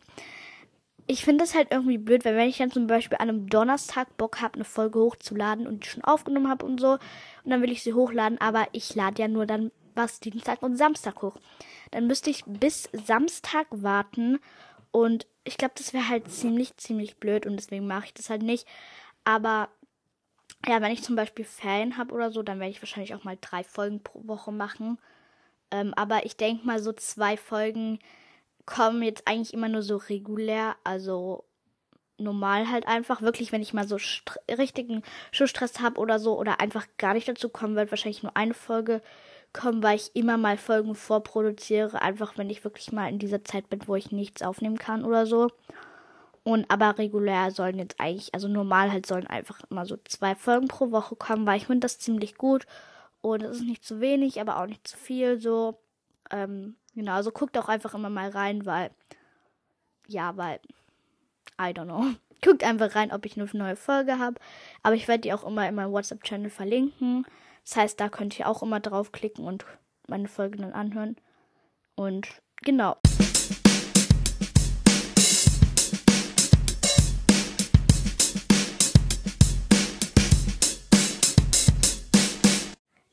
ich 1.12 1.26
finde 1.26 1.43
das 1.43 1.54
halt 1.54 1.71
irgendwie 1.71 1.97
blöd, 1.97 2.24
weil 2.24 2.38
wenn 2.38 2.47
ich 2.47 2.60
dann 2.60 2.71
zum 2.71 2.88
Beispiel 2.88 3.17
an 3.17 3.28
einem 3.28 3.50
Donnerstag 3.50 4.15
Bock 4.15 4.41
habe, 4.41 4.56
eine 4.56 4.63
Folge 4.63 5.00
hochzuladen 5.00 5.67
und 5.67 5.84
die 5.84 5.89
schon 5.89 6.06
aufgenommen 6.06 6.47
habe 6.50 6.65
und 6.65 6.80
so, 6.80 6.91
und 6.93 7.52
dann 7.52 7.62
will 7.62 7.71
ich 7.71 7.84
sie 7.84 7.93
hochladen, 7.93 8.39
aber 8.39 8.67
ich 8.71 8.95
lade 8.95 9.21
ja 9.21 9.28
nur 9.28 9.45
dann 9.45 9.71
was 9.93 10.21
Dienstag 10.21 10.63
und 10.63 10.78
Samstag 10.78 11.21
hoch. 11.21 11.36
Dann 11.91 12.08
müsste 12.08 12.30
ich 12.30 12.45
bis 12.45 12.89
Samstag 12.93 13.67
warten 13.71 14.39
und 14.91 15.28
ich 15.43 15.58
glaube, 15.58 15.74
das 15.76 15.93
wäre 15.93 16.08
halt 16.08 16.32
ziemlich, 16.32 16.78
ziemlich 16.78 17.17
blöd 17.17 17.45
und 17.45 17.58
deswegen 17.58 17.88
mache 17.88 18.06
ich 18.06 18.13
das 18.13 18.30
halt 18.30 18.43
nicht. 18.43 18.65
Aber 19.26 19.67
ja, 20.65 20.82
wenn 20.82 20.93
ich 20.93 21.04
zum 21.04 21.17
Beispiel 21.17 21.43
Ferien 21.43 21.97
habe 21.97 22.13
oder 22.13 22.32
so, 22.32 22.41
dann 22.41 22.62
werde 22.62 22.71
ich 22.71 22.82
wahrscheinlich 22.82 23.15
auch 23.15 23.26
mal 23.26 23.38
drei 23.41 23.65
Folgen 23.65 24.02
pro 24.02 24.26
Woche 24.28 24.54
machen. 24.54 24.97
Ähm, 25.71 25.93
aber 25.95 26.26
ich 26.26 26.38
denke 26.38 26.65
mal, 26.65 26.82
so 26.82 26.93
zwei 26.93 27.36
Folgen 27.36 28.00
kommen 28.65 29.04
jetzt 29.04 29.28
eigentlich 29.28 29.54
immer 29.54 29.69
nur 29.69 29.82
so 29.82 29.97
regulär, 29.97 30.76
also 30.84 31.45
normal 32.17 32.69
halt 32.69 32.88
einfach. 32.88 33.21
Wirklich, 33.21 33.52
wenn 33.52 33.62
ich 33.62 33.74
mal 33.74 33.88
so 33.88 33.97
richtigen 34.50 35.04
Schulstress 35.32 35.80
habe 35.80 36.00
oder 36.00 36.19
so 36.19 36.38
oder 36.38 36.60
einfach 36.60 36.86
gar 36.97 37.13
nicht 37.13 37.28
dazu 37.28 37.50
kommen, 37.50 37.76
wird 37.76 37.91
wahrscheinlich 37.91 38.24
nur 38.24 38.36
eine 38.38 38.54
Folge 38.54 39.02
kommen, 39.54 39.84
weil 39.84 39.97
ich 39.97 40.15
immer 40.15 40.38
mal 40.38 40.58
Folgen 40.58 40.95
vorproduziere. 40.95 42.02
Einfach, 42.02 42.38
wenn 42.38 42.50
ich 42.50 42.63
wirklich 42.63 42.91
mal 42.91 43.10
in 43.10 43.19
dieser 43.19 43.43
Zeit 43.43 43.69
bin, 43.69 43.82
wo 43.88 43.95
ich 43.95 44.12
nichts 44.12 44.41
aufnehmen 44.41 44.78
kann 44.78 45.04
oder 45.04 45.26
so. 45.26 45.50
Und 46.43 46.71
aber 46.71 46.97
regulär 46.97 47.52
sollen 47.52 47.78
jetzt 47.78 48.00
eigentlich, 48.00 48.34
also 48.34 48.47
normal 48.47 48.91
halt 48.91 49.06
sollen 49.06 49.28
einfach 49.28 49.60
immer 49.69 49.86
so 49.86 49.97
zwei 50.06 50.34
Folgen 50.34 50.67
pro 50.67 50.91
Woche 50.91 51.15
kommen, 51.15 51.45
weil 51.45 51.58
ich 51.58 51.67
finde 51.67 51.82
das 51.82 52.00
ziemlich 52.00 52.36
gut. 52.36 52.65
Und 53.21 53.43
es 53.43 53.58
ist 53.58 53.65
nicht 53.65 53.84
zu 53.86 54.00
wenig, 54.00 54.41
aber 54.41 54.60
auch 54.60 54.65
nicht 54.65 54.88
zu 54.88 54.97
viel. 54.97 55.39
So, 55.39 55.78
ähm, 56.32 56.76
genau, 56.96 57.14
also 57.14 57.32
guckt 57.32 57.58
auch 57.58 57.70
einfach 57.70 57.94
immer 57.94 58.10
mal 58.10 58.30
rein, 58.30 58.66
weil, 58.66 58.92
ja, 60.08 60.36
weil, 60.38 60.60
I 61.60 61.74
don't 61.74 61.86
know. 61.86 62.06
Guckt 62.44 62.64
einfach 62.64 62.96
rein, 62.96 63.12
ob 63.12 63.24
ich 63.28 63.38
eine 63.38 63.48
neue 63.54 63.76
Folge 63.76 64.18
habe. 64.18 64.40
Aber 64.82 64.96
ich 64.96 65.08
werde 65.08 65.22
die 65.22 65.32
auch 65.34 65.44
immer 65.44 65.70
in 65.70 65.76
meinem 65.76 65.92
WhatsApp-Channel 65.92 66.50
verlinken. 66.50 67.24
Das 67.64 67.76
heißt, 67.76 68.00
da 68.00 68.10
könnt 68.10 68.40
ihr 68.40 68.48
auch 68.48 68.64
immer 68.64 68.80
draufklicken 68.80 69.46
und 69.46 69.64
meine 70.08 70.28
Folge 70.28 70.58
dann 70.58 70.74
anhören. 70.74 71.18
Und 71.94 72.42
genau. 72.64 72.98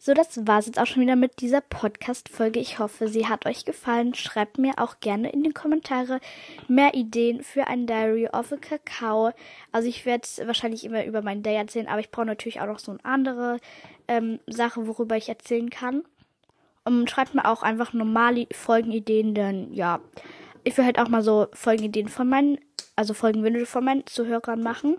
So, 0.08 0.14
das 0.14 0.46
war 0.46 0.58
es 0.58 0.64
jetzt 0.64 0.80
auch 0.80 0.86
schon 0.86 1.02
wieder 1.02 1.16
mit 1.16 1.42
dieser 1.42 1.60
Podcast-Folge. 1.60 2.58
Ich 2.60 2.78
hoffe, 2.78 3.08
sie 3.08 3.26
hat 3.26 3.44
euch 3.44 3.66
gefallen. 3.66 4.14
Schreibt 4.14 4.56
mir 4.56 4.72
auch 4.78 5.00
gerne 5.00 5.30
in 5.30 5.42
die 5.42 5.52
Kommentare 5.52 6.20
mehr 6.66 6.94
Ideen 6.94 7.42
für 7.42 7.66
ein 7.66 7.86
Diary 7.86 8.26
of 8.26 8.50
a 8.50 8.56
Kakao. 8.56 9.32
Also 9.70 9.86
ich 9.86 10.06
werde 10.06 10.26
wahrscheinlich 10.46 10.84
immer 10.84 11.04
über 11.04 11.20
mein 11.20 11.42
Day 11.42 11.56
erzählen, 11.56 11.88
aber 11.88 12.00
ich 12.00 12.10
brauche 12.10 12.24
natürlich 12.24 12.58
auch 12.62 12.66
noch 12.66 12.78
so 12.78 12.92
eine 12.92 13.04
andere 13.04 13.58
ähm, 14.08 14.40
Sache, 14.46 14.86
worüber 14.86 15.14
ich 15.18 15.28
erzählen 15.28 15.68
kann. 15.68 16.04
Und 16.86 17.10
schreibt 17.10 17.34
mir 17.34 17.44
auch 17.44 17.62
einfach 17.62 17.92
normale 17.92 18.46
Folgenideen, 18.50 19.34
denn 19.34 19.74
ja, 19.74 20.00
ich 20.64 20.74
will 20.78 20.86
halt 20.86 20.98
auch 20.98 21.08
mal 21.10 21.22
so 21.22 21.48
Folgenideen 21.52 22.08
von 22.08 22.30
meinen, 22.30 22.56
also 22.96 23.12
Folgenwünsche 23.12 23.66
von 23.66 23.84
meinen 23.84 24.06
Zuhörern 24.06 24.62
machen. 24.62 24.96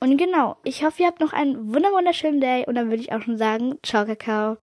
Und 0.00 0.16
genau, 0.16 0.56
ich 0.64 0.84
hoffe, 0.84 1.02
ihr 1.02 1.08
habt 1.08 1.20
noch 1.20 1.32
einen 1.32 1.74
wunderschönen 1.74 2.40
Day 2.40 2.66
und 2.66 2.74
dann 2.74 2.90
würde 2.90 3.02
ich 3.02 3.12
auch 3.12 3.22
schon 3.22 3.38
sagen, 3.38 3.78
ciao, 3.82 4.04
Kakao. 4.04 4.58